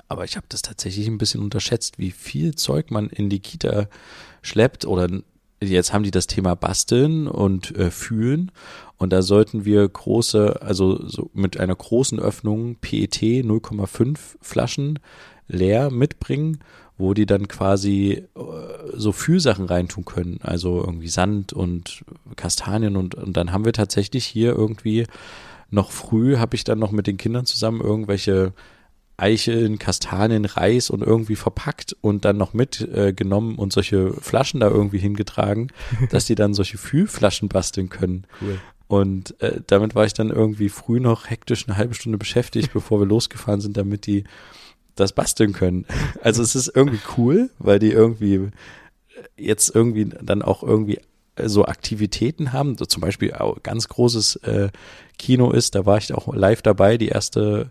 [0.09, 3.89] Aber ich habe das tatsächlich ein bisschen unterschätzt, wie viel Zeug man in die Kita
[4.43, 5.09] schleppt oder
[5.61, 8.53] jetzt haben die das Thema Basteln und äh, Fühlen.
[8.97, 14.99] Und da sollten wir große, also so mit einer großen Öffnung PET 0,5 Flaschen
[15.49, 16.61] leer mitbringen,
[16.97, 18.41] wo die dann quasi äh,
[18.95, 22.05] so Fühlsachen reintun können, also irgendwie Sand und
[22.37, 25.07] Kastanien und, und dann haben wir tatsächlich hier irgendwie
[25.71, 28.53] noch früh habe ich dann noch mit den Kindern zusammen irgendwelche
[29.21, 34.69] Eicheln, Kastanien, Reis und irgendwie verpackt und dann noch mitgenommen äh, und solche Flaschen da
[34.69, 35.69] irgendwie hingetragen,
[36.11, 38.27] dass die dann solche Fühlflaschen basteln können.
[38.41, 38.59] Cool.
[38.89, 43.01] Und äh, damit war ich dann irgendwie früh noch hektisch eine halbe Stunde beschäftigt, bevor
[43.01, 44.25] wir losgefahren sind, damit die
[44.97, 45.87] das basteln können.
[46.23, 48.49] Also es ist irgendwie cool, weil die irgendwie
[49.37, 50.99] jetzt irgendwie dann auch irgendwie
[51.45, 52.77] so Aktivitäten haben.
[52.77, 54.71] So zum Beispiel auch ganz großes äh,
[55.19, 57.71] Kino ist, da war ich auch live dabei, die erste,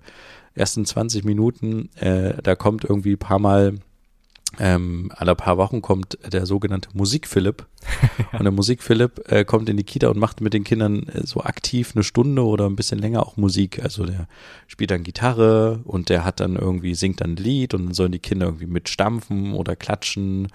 [0.55, 1.89] ersten 20 Minuten.
[1.95, 3.79] Äh, da kommt irgendwie ein paar Mal
[4.57, 7.67] ähm, alle paar Wochen kommt der sogenannte Musik-Philipp.
[8.33, 11.41] und der Musik-Philipp äh, kommt in die Kita und macht mit den Kindern äh, so
[11.41, 13.83] aktiv eine Stunde oder ein bisschen länger auch Musik.
[13.83, 14.27] Also der
[14.65, 18.11] spielt dann Gitarre und der hat dann irgendwie, singt dann ein Lied und dann sollen
[18.11, 20.47] die Kinder irgendwie mitstampfen oder klatschen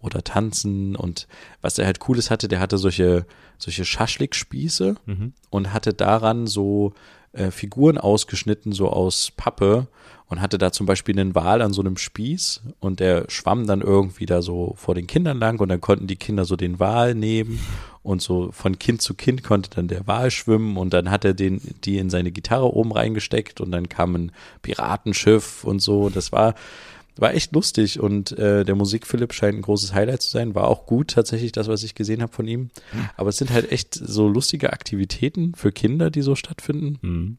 [0.00, 0.96] oder tanzen.
[0.96, 1.28] Und
[1.60, 3.26] was der halt Cooles hatte, der hatte solche,
[3.58, 5.34] solche Schaschlik-Spieße mhm.
[5.50, 6.94] und hatte daran so
[7.32, 9.88] äh, Figuren ausgeschnitten, so aus Pappe
[10.26, 13.82] und hatte da zum Beispiel einen Wal an so einem Spieß und der schwamm dann
[13.82, 17.14] irgendwie da so vor den Kindern lang und dann konnten die Kinder so den Wal
[17.14, 17.60] nehmen
[18.02, 21.34] und so von Kind zu Kind konnte dann der Wal schwimmen und dann hat er
[21.34, 26.08] den, die in seine Gitarre oben reingesteckt und dann kam ein Piratenschiff und so.
[26.08, 26.54] Das war,
[27.16, 30.54] war echt lustig und äh, der Musik Philipp scheint ein großes Highlight zu sein.
[30.54, 32.70] War auch gut tatsächlich das, was ich gesehen habe von ihm.
[33.16, 36.98] Aber es sind halt echt so lustige Aktivitäten für Kinder, die so stattfinden.
[37.02, 37.38] Mhm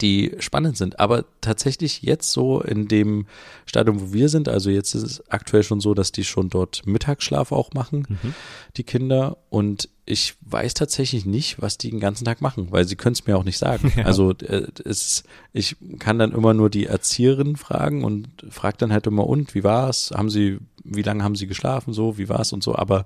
[0.00, 1.00] die spannend sind.
[1.00, 3.26] Aber tatsächlich jetzt so in dem
[3.66, 6.86] Stadium, wo wir sind, also jetzt ist es aktuell schon so, dass die schon dort
[6.86, 8.34] Mittagsschlaf auch machen, mhm.
[8.76, 9.38] die Kinder.
[9.48, 13.26] Und ich weiß tatsächlich nicht, was die den ganzen Tag machen, weil sie können es
[13.26, 13.92] mir auch nicht sagen.
[13.96, 14.04] Ja.
[14.04, 15.22] Also äh, es,
[15.54, 19.64] ich kann dann immer nur die Erzieherin fragen und frage dann halt immer, und wie
[19.64, 20.12] war's?
[20.14, 21.94] Haben sie, wie lange haben sie geschlafen?
[21.94, 23.04] So, wie war's und so, aber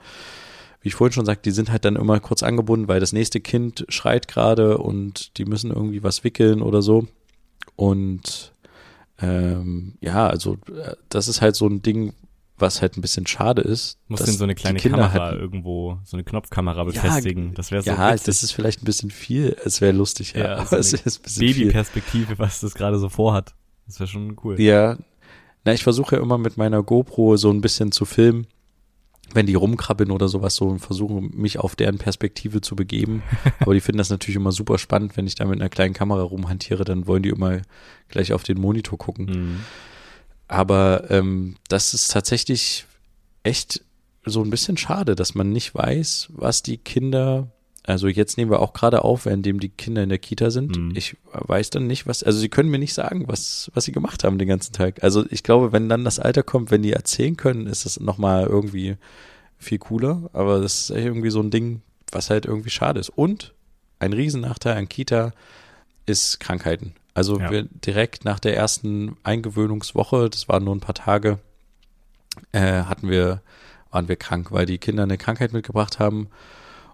[0.80, 3.40] wie ich vorhin schon sagte, die sind halt dann immer kurz angebunden, weil das nächste
[3.40, 7.06] Kind schreit gerade und die müssen irgendwie was wickeln oder so.
[7.76, 8.52] Und
[9.20, 12.14] ähm, ja, also äh, das ist halt so ein Ding,
[12.56, 13.98] was halt ein bisschen schade ist.
[14.08, 17.48] Muss denn so eine kleine Kamera hatten, irgendwo, so eine Knopfkamera befestigen.
[17.48, 17.90] Ja, das wäre so.
[17.90, 18.26] Ja, witzig.
[18.26, 19.56] das ist vielleicht ein bisschen viel.
[19.64, 20.58] Es wäre lustig, ja.
[20.58, 23.54] ja so es ist Babyperspektive, was das gerade so vorhat.
[23.86, 24.60] Das wäre schon cool.
[24.60, 24.96] Ja.
[25.64, 28.46] Na, ich versuche ja immer mit meiner GoPro so ein bisschen zu filmen
[29.32, 33.22] wenn die rumkrabbeln oder sowas so und versuchen, mich auf deren Perspektive zu begeben.
[33.60, 36.22] Aber die finden das natürlich immer super spannend, wenn ich da mit einer kleinen Kamera
[36.22, 37.62] rumhantiere, dann wollen die immer
[38.08, 39.26] gleich auf den Monitor gucken.
[39.26, 39.60] Mhm.
[40.48, 42.86] Aber ähm, das ist tatsächlich
[43.42, 43.84] echt
[44.24, 47.48] so ein bisschen schade, dass man nicht weiß, was die Kinder
[47.90, 50.76] also jetzt nehmen wir auch gerade auf, währenddem die Kinder in der Kita sind.
[50.76, 50.92] Mhm.
[50.94, 54.24] Ich weiß dann nicht, was, also sie können mir nicht sagen, was, was sie gemacht
[54.24, 55.02] haben den ganzen Tag.
[55.02, 58.46] Also ich glaube, wenn dann das Alter kommt, wenn die erzählen können, ist das nochmal
[58.46, 58.96] irgendwie
[59.58, 60.30] viel cooler.
[60.32, 61.82] Aber das ist irgendwie so ein Ding,
[62.12, 63.10] was halt irgendwie schade ist.
[63.10, 63.54] Und
[63.98, 65.32] ein Riesennachteil an Kita
[66.06, 66.94] ist Krankheiten.
[67.14, 67.50] Also ja.
[67.50, 71.38] wir direkt nach der ersten Eingewöhnungswoche, das waren nur ein paar Tage,
[72.52, 73.42] äh, hatten wir,
[73.90, 76.28] waren wir krank, weil die Kinder eine Krankheit mitgebracht haben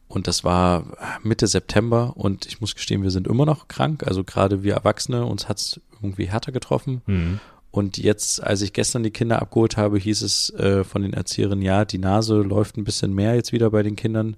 [0.09, 0.85] und das war
[1.23, 4.05] Mitte September und ich muss gestehen, wir sind immer noch krank.
[4.07, 7.03] Also gerade wir Erwachsene, uns hat's irgendwie härter getroffen.
[7.07, 7.41] Mhm.
[7.73, 11.63] Und jetzt, als ich gestern die Kinder abgeholt habe, hieß es äh, von den Erzieherinnen,
[11.63, 14.37] ja, die Nase läuft ein bisschen mehr jetzt wieder bei den Kindern.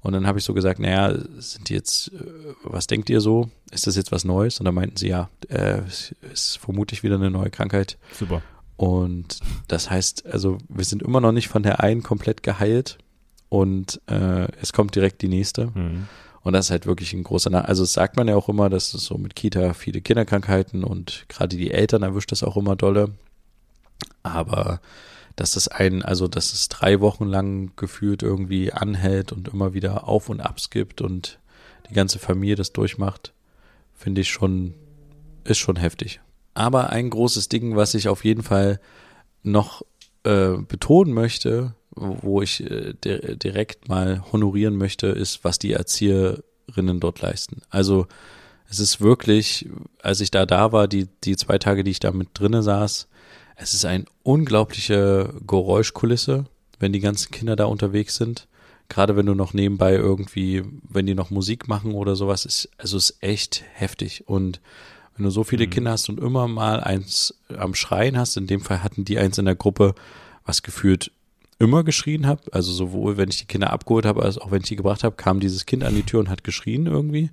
[0.00, 2.24] Und dann habe ich so gesagt, naja, sind die jetzt, äh,
[2.62, 3.50] was denkt ihr so?
[3.72, 4.60] Ist das jetzt was Neues?
[4.60, 5.80] Und dann meinten sie, ja, äh,
[6.32, 7.98] ist vermutlich wieder eine neue Krankheit.
[8.16, 8.42] Super.
[8.76, 12.98] Und das heißt, also wir sind immer noch nicht von der einen komplett geheilt
[13.52, 15.66] und äh, es kommt direkt die nächste.
[15.66, 16.08] Mhm.
[16.40, 18.70] Und das ist halt wirklich ein großer, Na also das sagt man ja auch immer,
[18.70, 22.76] dass es so mit Kita viele Kinderkrankheiten und gerade die Eltern erwischt das auch immer
[22.76, 23.10] dolle.
[24.22, 24.80] Aber
[25.36, 30.08] dass es ein, also dass es drei Wochen lang gefühlt irgendwie anhält und immer wieder
[30.08, 31.38] Auf und Abs gibt und
[31.90, 33.34] die ganze Familie das durchmacht,
[33.92, 34.72] finde ich schon,
[35.44, 36.22] ist schon heftig.
[36.54, 38.80] Aber ein großes Ding, was ich auf jeden Fall
[39.42, 39.82] noch
[40.24, 47.20] äh, betonen möchte, wo ich äh, direkt mal honorieren möchte, ist, was die Erzieherinnen dort
[47.20, 47.62] leisten.
[47.70, 48.06] Also
[48.68, 49.68] es ist wirklich,
[50.02, 53.08] als ich da da war, die, die zwei Tage, die ich da mit drinne saß,
[53.56, 56.46] es ist eine unglaubliche Geräuschkulisse,
[56.78, 58.48] wenn die ganzen Kinder da unterwegs sind.
[58.88, 62.96] Gerade wenn du noch nebenbei irgendwie, wenn die noch Musik machen oder sowas, ist, also
[62.96, 64.26] ist echt heftig.
[64.26, 64.60] Und
[65.16, 65.70] wenn du so viele mhm.
[65.70, 69.38] Kinder hast und immer mal eins am Schreien hast, in dem Fall hatten die eins
[69.38, 69.94] in der Gruppe,
[70.44, 71.12] was gefühlt
[71.62, 72.42] immer geschrien habe.
[72.50, 75.14] Also sowohl, wenn ich die Kinder abgeholt habe, als auch wenn ich die gebracht habe,
[75.14, 77.30] kam dieses Kind an die Tür und hat geschrien irgendwie.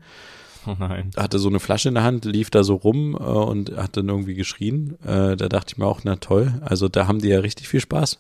[0.68, 1.10] Oh nein.
[1.18, 4.08] Hatte so eine Flasche in der Hand, lief da so rum äh, und hat dann
[4.08, 4.98] irgendwie geschrien.
[5.04, 6.62] Äh, da dachte ich mir auch, na toll.
[6.62, 8.20] Also da haben die ja richtig viel Spaß.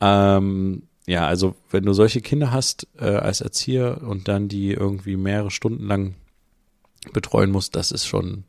[0.00, 5.16] Ähm, ja, also wenn du solche Kinder hast äh, als Erzieher und dann die irgendwie
[5.16, 6.16] mehrere Stunden lang
[7.12, 8.44] betreuen musst, das ist schon,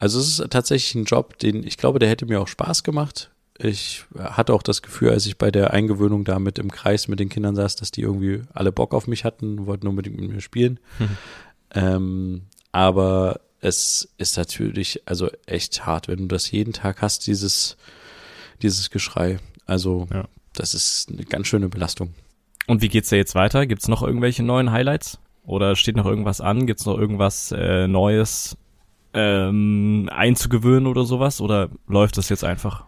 [0.00, 3.30] also es ist tatsächlich ein Job, den ich glaube, der hätte mir auch Spaß gemacht
[3.58, 7.20] ich hatte auch das Gefühl, als ich bei der Eingewöhnung da mit im Kreis mit
[7.20, 10.40] den Kindern saß, dass die irgendwie alle Bock auf mich hatten, wollten unbedingt mit mir
[10.40, 10.78] spielen.
[10.98, 11.08] Mhm.
[11.74, 12.42] Ähm,
[12.72, 17.76] aber es ist natürlich also echt hart, wenn du das jeden Tag hast, dieses,
[18.62, 19.38] dieses Geschrei.
[19.64, 20.28] Also Ja.
[20.52, 22.14] das ist eine ganz schöne Belastung.
[22.66, 23.66] Und wie geht's da jetzt weiter?
[23.66, 25.18] Gibt's noch irgendwelche neuen Highlights?
[25.44, 26.66] Oder steht noch irgendwas an?
[26.66, 28.56] Gibt's noch irgendwas äh, Neues
[29.14, 31.40] ähm, einzugewöhnen oder sowas?
[31.40, 32.84] Oder läuft das jetzt einfach?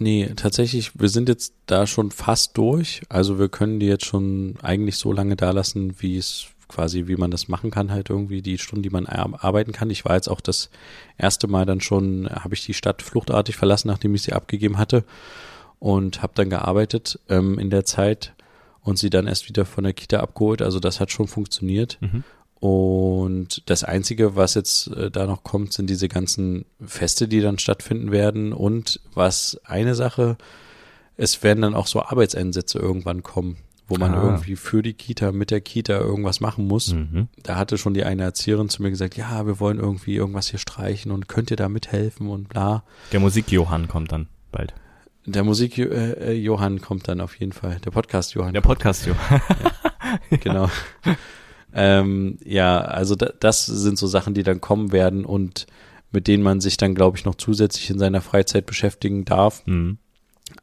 [0.00, 3.02] Nee, tatsächlich, wir sind jetzt da schon fast durch.
[3.08, 7.16] Also wir können die jetzt schon eigentlich so lange da lassen, wie es quasi, wie
[7.16, 9.90] man das machen kann, halt irgendwie die Stunden, die man ar- arbeiten kann.
[9.90, 10.70] Ich war jetzt auch das
[11.16, 15.04] erste Mal dann schon, habe ich die Stadt fluchtartig verlassen, nachdem ich sie abgegeben hatte
[15.78, 18.34] und habe dann gearbeitet ähm, in der Zeit
[18.82, 20.60] und sie dann erst wieder von der Kita abgeholt.
[20.62, 21.98] Also das hat schon funktioniert.
[22.00, 22.22] Mhm.
[22.60, 27.58] Und das Einzige, was jetzt äh, da noch kommt, sind diese ganzen Feste, die dann
[27.58, 28.52] stattfinden werden.
[28.52, 30.36] Und was eine Sache,
[31.16, 34.24] es werden dann auch so Arbeitseinsätze irgendwann kommen, wo man Ah.
[34.24, 36.94] irgendwie für die Kita, mit der Kita irgendwas machen muss.
[36.94, 37.28] Mhm.
[37.44, 40.58] Da hatte schon die eine Erzieherin zu mir gesagt, ja, wir wollen irgendwie irgendwas hier
[40.58, 42.82] streichen und könnt ihr da mithelfen und bla.
[43.12, 44.74] Der Musik-Johann kommt dann bald.
[45.26, 47.78] Der Musik äh, äh, kommt dann auf jeden Fall.
[47.84, 48.54] Der Podcast Johann.
[48.54, 49.42] Der Podcast-Johann.
[50.40, 50.70] genau.
[51.74, 55.66] ähm, ja, also da, das sind so Sachen, die dann kommen werden und
[56.10, 59.66] mit denen man sich dann, glaube ich, noch zusätzlich in seiner Freizeit beschäftigen darf.
[59.66, 59.98] Mhm.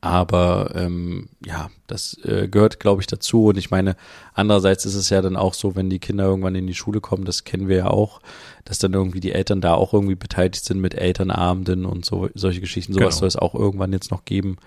[0.01, 3.45] Aber ähm, ja, das äh, gehört, glaube ich, dazu.
[3.45, 3.95] Und ich meine,
[4.33, 7.23] andererseits ist es ja dann auch so, wenn die Kinder irgendwann in die Schule kommen,
[7.23, 8.19] das kennen wir ja auch,
[8.63, 12.61] dass dann irgendwie die Eltern da auch irgendwie beteiligt sind mit Elternabenden und so solche
[12.61, 12.93] Geschichten.
[12.93, 13.19] Sowas Genau.
[13.19, 14.57] soll es auch irgendwann jetzt noch geben.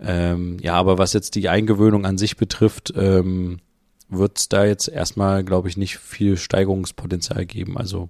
[0.00, 3.60] Ähm, ja, aber was jetzt die Eingewöhnung an sich betrifft, ähm,
[4.10, 7.78] wird es da jetzt erstmal, glaube ich, nicht viel Steigerungspotenzial geben.
[7.78, 8.08] Also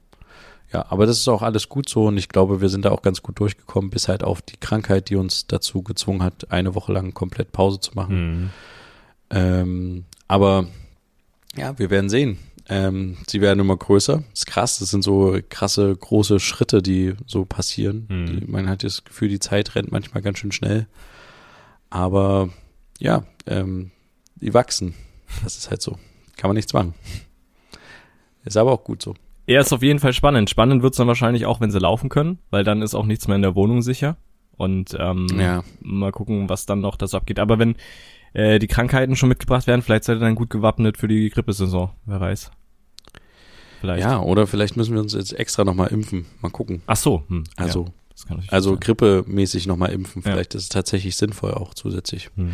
[0.73, 3.03] ja, aber das ist auch alles gut so und ich glaube, wir sind da auch
[3.03, 6.93] ganz gut durchgekommen, bis halt auf die Krankheit, die uns dazu gezwungen hat, eine Woche
[6.93, 8.43] lang komplett Pause zu machen.
[8.43, 8.51] Mhm.
[9.31, 10.69] Ähm, aber
[11.57, 12.39] ja, wir werden sehen.
[12.69, 14.23] Ähm, sie werden immer größer.
[14.31, 18.07] Das ist krass, das sind so krasse, große Schritte, die so passieren.
[18.09, 18.27] Mhm.
[18.27, 20.87] Die, man hat das Gefühl, die Zeit rennt manchmal ganz schön schnell.
[21.91, 22.49] Aber
[23.01, 23.91] ja, ähm,
[24.37, 24.95] die wachsen.
[25.43, 25.93] Das ist halt so.
[26.37, 26.95] Kann man nichts machen.
[28.45, 29.15] Ist aber auch gut so.
[29.47, 30.49] Er ist auf jeden Fall spannend.
[30.51, 33.37] Spannend wird's dann wahrscheinlich auch, wenn sie laufen können, weil dann ist auch nichts mehr
[33.37, 34.17] in der Wohnung sicher.
[34.57, 35.65] Und ähm, Ja.
[35.81, 37.39] mal gucken, was dann noch das abgeht.
[37.39, 37.77] Aber wenn
[38.33, 41.91] äh, die Krankheiten schon mitgebracht werden, vielleicht seid ihr dann gut gewappnet für die Grippesaison.
[42.07, 42.51] Wer weiß.
[43.81, 44.03] Vielleicht.
[44.03, 46.27] Ja, oder vielleicht müssen wir uns jetzt extra nochmal impfen.
[46.43, 46.83] Mal gucken.
[46.87, 47.25] Ach so.
[47.29, 47.87] Hm, Also,
[48.29, 48.81] ja, also sein.
[48.81, 50.23] grippemäßig nochmal impfen.
[50.25, 50.33] Ja.
[50.33, 52.31] Vielleicht ist es tatsächlich sinnvoll auch zusätzlich.
[52.37, 52.53] Hm.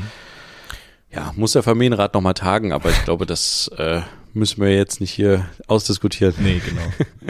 [1.17, 4.03] Ja, muss der Familienrat nochmal tagen, aber ich glaube, das äh,
[4.35, 6.35] müssen wir jetzt nicht hier ausdiskutieren.
[6.39, 6.83] Nee, genau.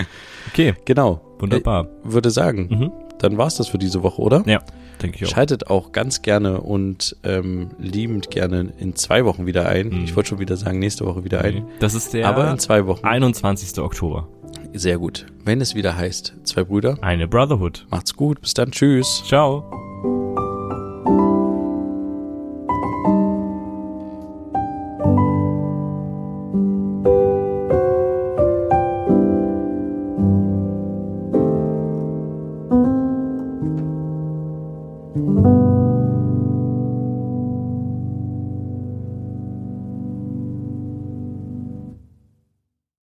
[0.53, 1.21] Okay, Genau.
[1.39, 1.89] wunderbar.
[2.07, 2.93] Ich würde sagen, Mhm.
[3.19, 4.43] dann war's das für diese Woche, oder?
[4.47, 4.61] Ja,
[5.03, 5.31] denke ich auch.
[5.35, 9.89] Schaltet auch ganz gerne und ähm, liebend gerne in zwei Wochen wieder ein.
[9.91, 10.05] Mhm.
[10.05, 11.67] Ich wollte schon wieder sagen, nächste Woche wieder ein.
[11.81, 13.05] Das ist der Aber in zwei Wochen.
[13.05, 13.79] 21.
[13.83, 14.29] Oktober.
[14.73, 15.27] Sehr gut.
[15.45, 17.87] Wenn es wieder heißt, zwei Brüder, Eine Brotherhood.
[17.91, 18.41] macht's gut.
[18.41, 18.71] Bis dann.
[18.71, 19.23] Tschüss.
[19.27, 19.86] Ciao.